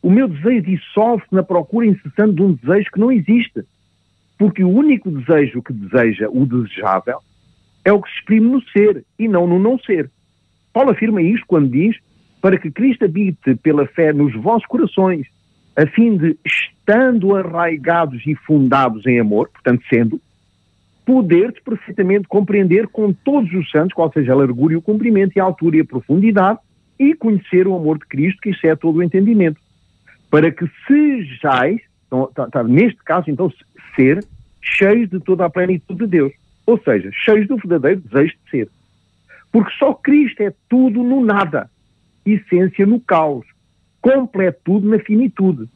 o 0.02 0.10
meu 0.10 0.28
desejo 0.28 0.62
dissolve-se 0.62 1.34
na 1.34 1.42
procura 1.42 1.86
incessante 1.86 2.34
de 2.34 2.42
um 2.42 2.52
desejo 2.52 2.90
que 2.92 3.00
não 3.00 3.10
existe. 3.10 3.64
Porque 4.38 4.62
o 4.62 4.68
único 4.68 5.10
desejo 5.10 5.62
que 5.62 5.72
deseja 5.72 6.28
o 6.30 6.46
desejável 6.46 7.18
é 7.84 7.92
o 7.92 8.00
que 8.00 8.10
se 8.10 8.18
exprime 8.18 8.48
no 8.48 8.62
ser 8.70 9.04
e 9.18 9.26
não 9.26 9.46
no 9.46 9.58
não 9.58 9.78
ser. 9.78 10.10
Paulo 10.72 10.90
afirma 10.90 11.20
isto 11.20 11.44
quando 11.46 11.68
diz: 11.68 11.96
para 12.40 12.58
que 12.58 12.70
Cristo 12.70 13.04
habite 13.04 13.56
pela 13.56 13.86
fé 13.86 14.12
nos 14.12 14.32
vossos 14.34 14.66
corações, 14.66 15.26
a 15.76 15.86
fim 15.86 16.16
de, 16.16 16.36
estando 16.44 17.34
arraigados 17.36 18.24
e 18.26 18.34
fundados 18.34 19.06
em 19.06 19.18
amor, 19.18 19.48
portanto, 19.48 19.82
sendo, 19.88 20.20
poder 21.04 21.54
perfeitamente 21.64 22.28
compreender 22.28 22.86
com 22.88 23.12
todos 23.12 23.52
os 23.52 23.70
santos 23.70 23.94
qual 23.94 24.12
seja 24.12 24.32
a 24.32 24.36
largura 24.36 24.74
e 24.74 24.76
o 24.76 24.82
comprimento 24.82 25.32
e 25.36 25.40
a 25.40 25.44
altura 25.44 25.78
e 25.78 25.80
a 25.80 25.84
profundidade 25.84 26.58
e 26.98 27.14
conhecer 27.14 27.66
o 27.66 27.74
amor 27.74 27.98
de 27.98 28.06
Cristo 28.06 28.40
que 28.42 28.50
excede 28.50 28.76
todo 28.76 28.96
o 28.96 29.02
entendimento. 29.02 29.58
Para 30.30 30.50
que 30.50 30.68
sejais, 30.86 31.80
então, 32.08 32.28
tá, 32.34 32.48
tá, 32.48 32.64
neste 32.64 32.98
caso, 33.04 33.30
então, 33.30 33.52
ser 33.94 34.24
cheios 34.60 35.08
de 35.08 35.20
toda 35.20 35.44
a 35.44 35.50
plenitude 35.50 36.00
de 36.00 36.06
Deus. 36.06 36.32
Ou 36.66 36.78
seja, 36.82 37.10
cheios 37.12 37.46
do 37.46 37.56
verdadeiro 37.56 38.00
desejo 38.00 38.34
de 38.44 38.50
ser. 38.50 38.68
Porque 39.52 39.72
só 39.78 39.94
Cristo 39.94 40.42
é 40.42 40.52
tudo 40.68 41.02
no 41.02 41.24
nada, 41.24 41.70
essência 42.24 42.84
no 42.86 43.00
caos, 43.00 43.46
completude 44.00 44.86
na 44.86 44.98
finitude, 44.98 45.68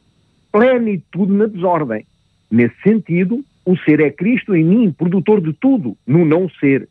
plenitude 0.51 1.33
na 1.33 1.47
desordem. 1.47 2.05
Nesse 2.51 2.75
sentido, 2.83 3.43
o 3.65 3.77
ser 3.79 4.01
é 4.01 4.11
Cristo 4.11 4.55
em 4.55 4.65
mim, 4.65 4.93
produtor 4.93 5.41
de 5.41 5.53
tudo, 5.55 5.97
no 6.07 6.25
não 6.25 6.49
ser. 6.61 6.89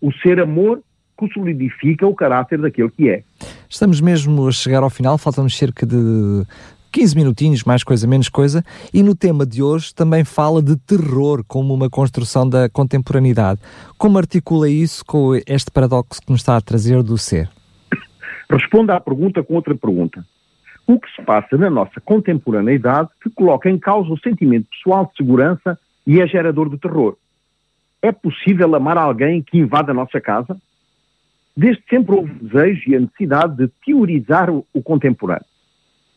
O 0.00 0.12
ser 0.12 0.40
amor 0.40 0.80
que 1.18 1.28
solidifica 1.32 2.06
o 2.06 2.14
caráter 2.14 2.60
daquele 2.60 2.90
que 2.90 3.08
é. 3.08 3.22
Estamos 3.68 4.00
mesmo 4.00 4.46
a 4.48 4.52
chegar 4.52 4.82
ao 4.82 4.90
final, 4.90 5.18
faltam-nos 5.18 5.56
cerca 5.56 5.84
de 5.84 6.44
15 6.92 7.16
minutinhos, 7.16 7.64
mais 7.64 7.84
coisa, 7.84 8.06
menos 8.06 8.28
coisa, 8.28 8.64
e 8.92 9.02
no 9.02 9.14
tema 9.14 9.46
de 9.46 9.62
hoje 9.62 9.94
também 9.94 10.24
fala 10.24 10.60
de 10.60 10.76
terror 10.76 11.44
como 11.46 11.72
uma 11.72 11.88
construção 11.88 12.48
da 12.48 12.68
contemporaneidade. 12.68 13.60
Como 13.96 14.18
articula 14.18 14.68
isso 14.68 15.04
com 15.04 15.34
este 15.46 15.70
paradoxo 15.70 16.20
que 16.20 16.30
nos 16.30 16.40
está 16.40 16.56
a 16.56 16.60
trazer 16.60 17.02
do 17.02 17.16
ser? 17.16 17.48
Responda 18.50 18.96
à 18.96 19.00
pergunta 19.00 19.42
com 19.42 19.54
outra 19.54 19.74
pergunta. 19.74 20.24
O 20.86 20.98
que 20.98 21.08
se 21.14 21.22
passa 21.22 21.56
na 21.56 21.70
nossa 21.70 22.00
contemporaneidade 22.00 23.10
que 23.22 23.30
coloca 23.30 23.70
em 23.70 23.78
causa 23.78 24.12
o 24.12 24.18
sentimento 24.18 24.66
pessoal 24.70 25.06
de 25.06 25.16
segurança 25.16 25.78
e 26.04 26.20
é 26.20 26.26
gerador 26.26 26.68
de 26.68 26.76
terror? 26.78 27.16
É 28.02 28.10
possível 28.10 28.74
amar 28.74 28.98
alguém 28.98 29.42
que 29.42 29.58
invade 29.58 29.90
a 29.90 29.94
nossa 29.94 30.20
casa? 30.20 30.60
Desde 31.56 31.82
sempre 31.88 32.14
houve 32.14 32.32
o 32.32 32.48
desejo 32.48 32.90
e 32.90 32.96
a 32.96 33.00
necessidade 33.00 33.56
de 33.56 33.68
teorizar 33.84 34.50
o, 34.50 34.64
contemporâneo. 34.82 35.44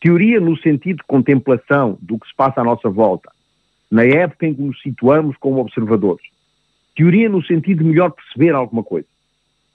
Teoria 0.04 0.38
no 0.38 0.54
sentido 0.58 0.98
de 0.98 1.04
contemplação 1.04 1.96
do 2.02 2.18
que 2.18 2.28
se 2.28 2.34
passa 2.36 2.60
à 2.60 2.64
nossa 2.64 2.90
volta, 2.90 3.30
na 3.90 4.04
época 4.04 4.46
em 4.46 4.52
que 4.52 4.60
nos 4.60 4.78
situamos 4.82 5.34
como 5.38 5.58
observadores. 5.58 6.26
Teoria 6.94 7.26
no 7.26 7.42
sentido 7.42 7.82
de 7.82 7.88
melhor 7.88 8.10
perceber 8.10 8.54
alguma 8.54 8.82
coisa. 8.82 9.06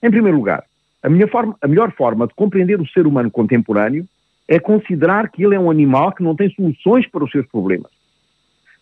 Em 0.04 0.12
primeiro 0.12 0.38
lugar, 0.38 0.63
a, 1.02 1.28
forma, 1.28 1.58
a 1.60 1.68
melhor 1.68 1.92
forma 1.94 2.28
de 2.28 2.36
compreender 2.36 2.80
o 2.80 2.88
ser 2.89 3.08
humano 3.08 3.32
contemporâneo 3.32 4.08
é 4.48 4.60
considerar 4.60 5.32
que 5.32 5.44
ele 5.44 5.56
é 5.56 5.60
um 5.60 5.72
animal 5.72 6.12
que 6.12 6.22
não 6.22 6.36
tem 6.36 6.52
soluções 6.52 7.10
para 7.10 7.24
os 7.24 7.32
seus 7.32 7.48
problemas. 7.48 7.89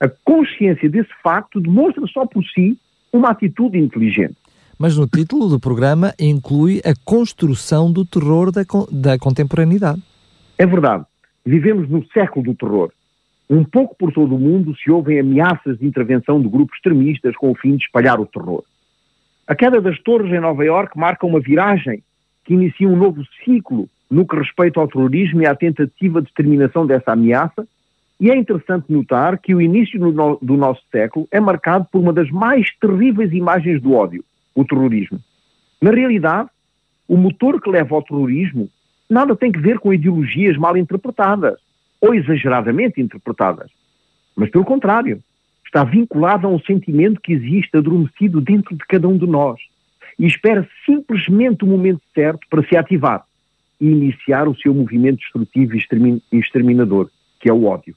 A 0.02 0.10
consciência 0.26 0.90
desse 0.90 1.14
facto 1.24 1.62
demonstra 1.62 2.06
só 2.08 2.26
por 2.26 2.44
si 2.44 2.78
uma 3.14 3.30
atitude 3.30 3.78
inteligente. 3.78 4.36
Mas 4.78 4.98
no 4.98 5.08
título 5.08 5.48
do 5.48 5.62
programa 5.62 6.14
inclui 6.20 6.82
a 6.84 6.94
construção 7.06 7.90
do 7.90 8.04
terror 8.04 8.52
da, 8.52 8.64
da 8.92 9.18
contemporaneidade. 9.18 10.04
É 10.58 10.66
verdade. 10.66 11.06
Vivemos 11.48 11.88
no 11.88 12.06
século 12.08 12.44
do 12.44 12.54
terror. 12.54 12.92
Um 13.50 13.64
pouco 13.64 13.96
por 13.98 14.12
todo 14.12 14.36
o 14.36 14.40
mundo 14.40 14.76
se 14.76 14.92
ouvem 14.92 15.18
ameaças 15.18 15.80
de 15.80 15.88
intervenção 15.88 16.42
de 16.42 16.50
grupos 16.50 16.76
extremistas 16.76 17.38
com 17.38 17.50
o 17.50 17.56
fim 17.56 17.78
de 17.78 17.86
espalhar 17.86 18.20
o 18.20 18.26
terror. 18.26 18.66
A 19.48 19.56
queda 19.56 19.80
das 19.80 19.98
torres 20.02 20.30
em 20.34 20.42
Nova 20.42 20.66
Iorque 20.66 21.00
marca 21.00 21.26
uma 21.26 21.40
viragem 21.40 22.04
que 22.44 22.54
inicia 22.54 22.90
um 22.90 22.98
novo 22.98 23.24
ciclo 23.46 23.88
no 24.12 24.28
que 24.28 24.36
respeita 24.36 24.82
ao 24.82 24.90
terrorismo 24.90 25.42
e 25.42 25.48
à 25.48 25.56
tentativa 25.56 26.22
de 26.22 26.34
terminação 26.34 26.86
dessa 26.86 27.14
ameaça, 27.14 27.66
e 28.20 28.30
é 28.30 28.36
interessante 28.36 28.92
notar 28.92 29.38
que 29.38 29.56
o 29.56 29.62
início 29.62 29.98
do 30.02 30.58
nosso 30.58 30.82
século 30.92 31.30
é 31.32 31.40
marcado 31.40 31.88
por 31.90 32.00
uma 32.02 32.12
das 32.12 32.30
mais 32.30 32.76
terríveis 32.78 33.32
imagens 33.32 33.82
do 33.82 33.94
ódio, 33.94 34.22
o 34.54 34.66
terrorismo. 34.66 35.18
Na 35.82 35.92
realidade, 35.92 36.50
o 37.08 37.16
motor 37.16 37.62
que 37.62 37.70
leva 37.70 37.96
ao 37.96 38.04
terrorismo 38.04 38.70
nada 39.10 39.36
tem 39.36 39.52
que 39.52 39.60
ver 39.60 39.80
com 39.80 39.94
ideologias 39.94 40.58
mal 40.58 40.76
interpretadas 40.78 41.60
ou 42.00 42.14
exageradamente 42.14 43.02
interpretadas, 43.02 43.72
mas 44.36 44.50
pelo 44.50 44.66
contrário, 44.66 45.22
está 45.66 45.84
vinculado 45.84 46.48
a 46.48 46.50
um 46.50 46.60
sentimento 46.60 47.20
que 47.22 47.34
existe 47.34 47.76
adormecido 47.76 48.40
dentro 48.40 48.76
de 48.76 48.86
cada 48.86 49.08
um 49.08 49.18
de 49.18 49.28
nós 49.28 49.60
e 50.18 50.26
espera 50.26 50.68
simplesmente 50.86 51.64
o 51.64 51.68
momento 51.68 52.02
certo 52.14 52.48
para 52.50 52.64
se 52.64 52.76
ativar 52.76 53.24
e 53.80 53.86
iniciar 53.88 54.48
o 54.48 54.56
seu 54.56 54.74
movimento 54.74 55.20
destrutivo 55.20 55.74
e 55.76 56.38
exterminador, 56.38 57.10
que 57.40 57.50
é 57.50 57.54
o 57.54 57.66
ódio. 57.66 57.96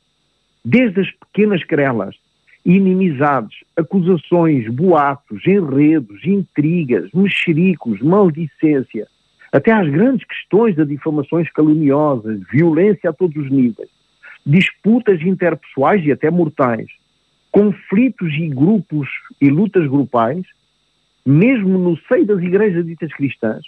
Desde 0.65 1.01
as 1.01 1.11
pequenas 1.11 1.65
querelas, 1.65 2.17
inimizades, 2.65 3.65
acusações, 3.77 4.69
boatos, 4.69 5.47
enredos, 5.47 6.25
intrigas, 6.25 7.11
mexericos, 7.15 8.01
maldicência, 8.03 9.09
até 9.53 9.73
às 9.73 9.89
grandes 9.89 10.27
questões 10.27 10.77
de 10.77 10.85
difamações 10.85 11.51
caluniosas, 11.51 12.41
violência 12.51 13.11
a 13.11 13.13
todos 13.13 13.37
os 13.37 13.51
níveis, 13.51 13.89
disputas 14.47 15.21
interpessoais 15.23 16.05
e 16.05 16.13
até 16.13 16.31
mortais, 16.31 16.87
conflitos 17.51 18.33
e 18.35 18.49
grupos 18.49 19.09
e 19.41 19.51
lutas 19.51 19.87
grupais, 19.89 20.47
mesmo 21.27 21.79
no 21.79 21.99
seio 22.07 22.27
das 22.27 22.41
igrejas 22.41 22.87
ditas 22.87 23.13
cristãs, 23.13 23.63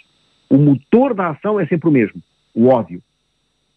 o 0.49 0.57
motor 0.57 1.13
da 1.13 1.29
ação 1.29 1.59
é 1.59 1.65
sempre 1.65 1.89
o 1.89 1.91
mesmo, 1.91 2.21
o 2.53 2.67
ódio. 2.67 3.01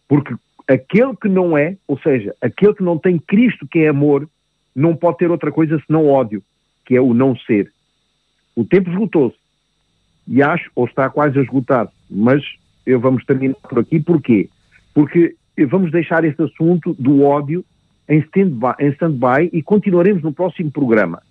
Porque 0.07 0.33
aquele 0.67 1.15
que 1.15 1.27
não 1.27 1.57
é, 1.57 1.77
ou 1.87 1.99
seja, 1.99 2.33
aquele 2.41 2.73
que 2.73 2.83
não 2.83 2.97
tem 2.97 3.19
Cristo 3.19 3.67
que 3.67 3.79
é 3.79 3.89
amor, 3.89 4.29
não 4.75 4.95
pode 4.95 5.17
ter 5.17 5.29
outra 5.29 5.51
coisa 5.51 5.81
senão 5.85 6.07
ódio, 6.07 6.43
que 6.85 6.95
é 6.95 7.01
o 7.01 7.13
não 7.13 7.35
ser. 7.35 7.71
O 8.55 8.63
tempo 8.63 8.89
esgotou-se. 8.89 9.37
E 10.27 10.43
acho, 10.43 10.69
ou 10.75 10.85
está 10.85 11.09
quase 11.09 11.39
a 11.39 11.41
esgotar, 11.41 11.89
mas 12.09 12.43
eu 12.85 12.99
vamos 12.99 13.25
terminar 13.25 13.55
por 13.69 13.79
aqui. 13.79 13.99
Porquê? 13.99 14.49
Porque 14.93 15.35
vamos 15.69 15.91
deixar 15.91 16.23
este 16.23 16.41
assunto 16.41 16.95
do 16.97 17.23
ódio 17.23 17.63
em 18.07 18.19
stand-by 18.19 18.75
stand 18.93 19.19
e 19.51 19.61
continuaremos 19.61 20.23
no 20.23 20.31
próximo 20.31 20.71
programa. 20.71 21.21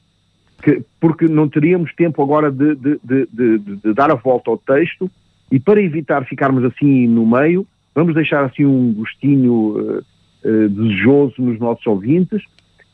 Que, 0.63 0.83
porque 1.01 1.27
não 1.27 1.49
teríamos 1.49 1.95
tempo 1.95 2.23
agora 2.23 2.51
de, 2.51 2.75
de, 2.75 2.99
de, 3.03 3.59
de, 3.59 3.95
dar 3.95 4.11
a 4.11 4.15
volta 4.15 4.51
ao 4.51 4.59
texto 4.59 5.11
e 5.53 5.61
para 5.61 5.83
evitar 5.83 6.25
ficarmos 6.25 6.65
assim 6.65 7.07
no 7.07 7.27
meio, 7.27 7.67
vamos 7.95 8.15
deixar 8.15 8.45
assim 8.45 8.65
um 8.65 8.93
gostinho 8.95 9.53
uh, 9.53 9.99
uh, 10.45 10.69
desejoso 10.71 11.35
nos 11.39 11.59
nossos 11.59 11.87
ouvintes 11.87 12.43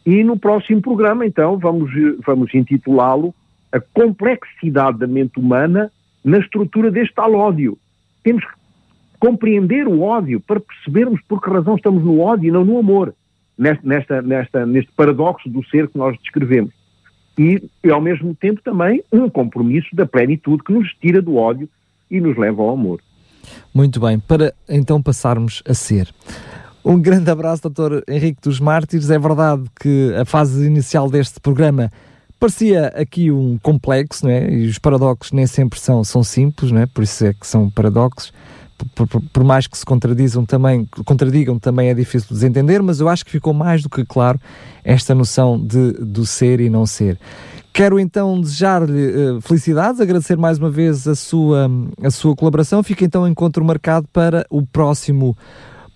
e 0.05 0.25
no 0.25 0.37
próximo 0.37 0.83
programa 0.83 1.25
então 1.25 1.57
vamos, 1.57 1.90
vamos 2.27 2.53
intitulá-lo 2.53 3.33
A 3.71 3.79
Complexidade 3.79 4.99
da 4.99 5.07
Mente 5.07 5.38
Humana 5.38 5.90
na 6.24 6.38
Estrutura 6.38 6.90
deste 6.90 7.14
tal 7.14 7.35
ódio. 7.35 7.78
Temos 8.22 8.44
que 8.44 8.52
compreender 9.18 9.87
o 9.87 10.02
ódio 10.02 10.40
para 10.40 10.61
percebermos 10.61 11.20
por 11.28 11.40
que 11.40 11.50
razão 11.50 11.76
estamos 11.76 12.02
no 12.04 12.20
ódio 12.20 12.48
e 12.48 12.50
não 12.50 12.64
no 12.64 12.78
amor 12.78 13.14
nesta, 13.56 14.22
nesta, 14.22 14.66
neste 14.66 14.90
paradoxo 14.92 15.48
do 15.48 15.64
ser 15.66 15.88
que 15.88 15.98
nós 15.98 16.16
descrevemos. 16.18 16.72
E, 17.38 17.62
e, 17.82 17.90
ao 17.90 18.00
mesmo 18.00 18.35
tempo, 18.35 18.61
também 18.62 19.02
um 19.11 19.28
compromisso 19.28 19.88
da 19.94 20.04
plenitude 20.04 20.62
que 20.64 20.72
nos 20.72 20.92
tira 21.00 21.22
do 21.22 21.37
ódio 21.37 21.68
e 22.11 22.20
nos 22.20 22.37
leva 22.37 22.62
ao 22.62 22.70
amor. 22.70 23.00
Muito 23.74 23.98
bem, 24.00 24.18
para 24.18 24.52
então 24.68 25.02
passarmos 25.02 25.62
a 25.66 25.72
ser. 25.72 26.08
Um 26.85 27.00
grande 27.00 27.30
abraço, 27.30 27.68
Dr. 27.70 28.02
Henrique 28.08 28.40
dos 28.42 28.61
Mártires. 28.61 29.11
É 29.11 29.18
verdade 29.18 29.64
que 29.80 30.12
a 30.14 30.24
fase 30.24 30.66
inicial 30.66 31.08
deste 31.08 31.40
programa 31.40 31.90
parecia 32.42 32.88
aqui 32.96 33.31
um 33.31 33.57
complexo, 33.57 34.26
não 34.26 34.33
é? 34.33 34.52
E 34.52 34.66
os 34.66 34.76
paradoxos 34.76 35.31
nem 35.31 35.46
sempre 35.46 35.78
são, 35.78 36.02
são 36.02 36.24
simples, 36.24 36.72
não 36.72 36.81
é? 36.81 36.87
Por 36.87 37.05
isso 37.05 37.24
é 37.24 37.33
que 37.33 37.46
são 37.46 37.70
paradoxos 37.70 38.33
por, 38.96 39.07
por, 39.07 39.22
por, 39.33 39.44
mais 39.44 39.68
que 39.68 39.78
se 39.78 39.85
contradizam 39.85 40.44
também, 40.44 40.85
contradigam, 41.05 41.57
também 41.57 41.90
é 41.90 41.94
difícil 41.94 42.26
de 42.26 42.35
desentender, 42.35 42.83
mas 42.83 42.98
eu 42.98 43.09
acho 43.09 43.24
que 43.24 43.31
ficou 43.31 43.55
mais 43.55 43.81
do 43.85 43.88
que 43.88 44.05
claro 44.05 44.40
esta 44.83 45.14
noção 45.14 45.57
de, 45.57 45.92
do 45.92 46.26
ser 46.26 46.61
e 46.61 46.68
não 46.68 46.85
ser. 46.85 47.16
Quero 47.72 48.00
então 48.00 48.40
desejar-lhe 48.40 49.37
uh, 49.37 49.40
felicidades, 49.40 50.00
agradecer 50.00 50.37
mais 50.37 50.59
uma 50.59 50.68
vez 50.68 51.07
a 51.07 51.14
sua, 51.14 51.70
a 52.02 52.11
sua 52.11 52.35
colaboração. 52.35 52.83
Fica 52.83 53.05
então 53.05 53.22
o 53.22 53.28
encontro 53.28 53.64
marcado 53.64 54.09
para 54.12 54.44
o 54.50 54.66
próximo 54.66 55.37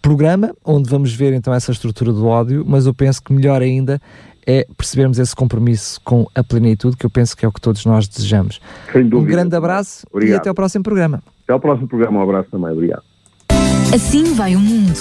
programa, 0.00 0.54
onde 0.64 0.88
vamos 0.88 1.12
ver 1.12 1.32
então 1.32 1.52
essa 1.52 1.72
estrutura 1.72 2.12
do 2.12 2.24
ódio, 2.24 2.64
mas 2.64 2.86
eu 2.86 2.94
penso 2.94 3.20
que 3.20 3.32
melhor 3.32 3.60
ainda 3.60 4.00
é 4.46 4.66
percebermos 4.76 5.18
esse 5.18 5.34
compromisso 5.34 6.00
com 6.04 6.26
a 6.34 6.44
plenitude, 6.44 6.96
que 6.96 7.04
eu 7.04 7.10
penso 7.10 7.36
que 7.36 7.44
é 7.44 7.48
o 7.48 7.52
que 7.52 7.60
todos 7.60 7.84
nós 7.84 8.06
desejamos. 8.06 8.60
Um 8.94 9.24
grande 9.24 9.56
abraço 9.56 10.06
Obrigado. 10.12 10.36
e 10.36 10.38
até 10.38 10.48
ao 10.48 10.54
próximo 10.54 10.84
programa. 10.84 11.22
Até 11.44 11.52
ao 11.52 11.60
próximo 11.60 11.88
programa. 11.88 12.20
Um 12.20 12.22
abraço 12.22 12.48
também. 12.50 12.70
Obrigado. 12.70 13.02
Assim 13.94 14.34
vai 14.34 14.54
o 14.54 14.60
mundo. 14.60 14.98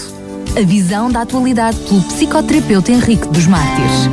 A 0.58 0.62
visão 0.62 1.12
da 1.12 1.21
atualidade 1.21 1.77
pelo 1.79 2.01
psicoterapeuta 2.01 2.91
Henrique 2.91 3.27
dos 3.27 3.45
Mártires. 3.45 4.10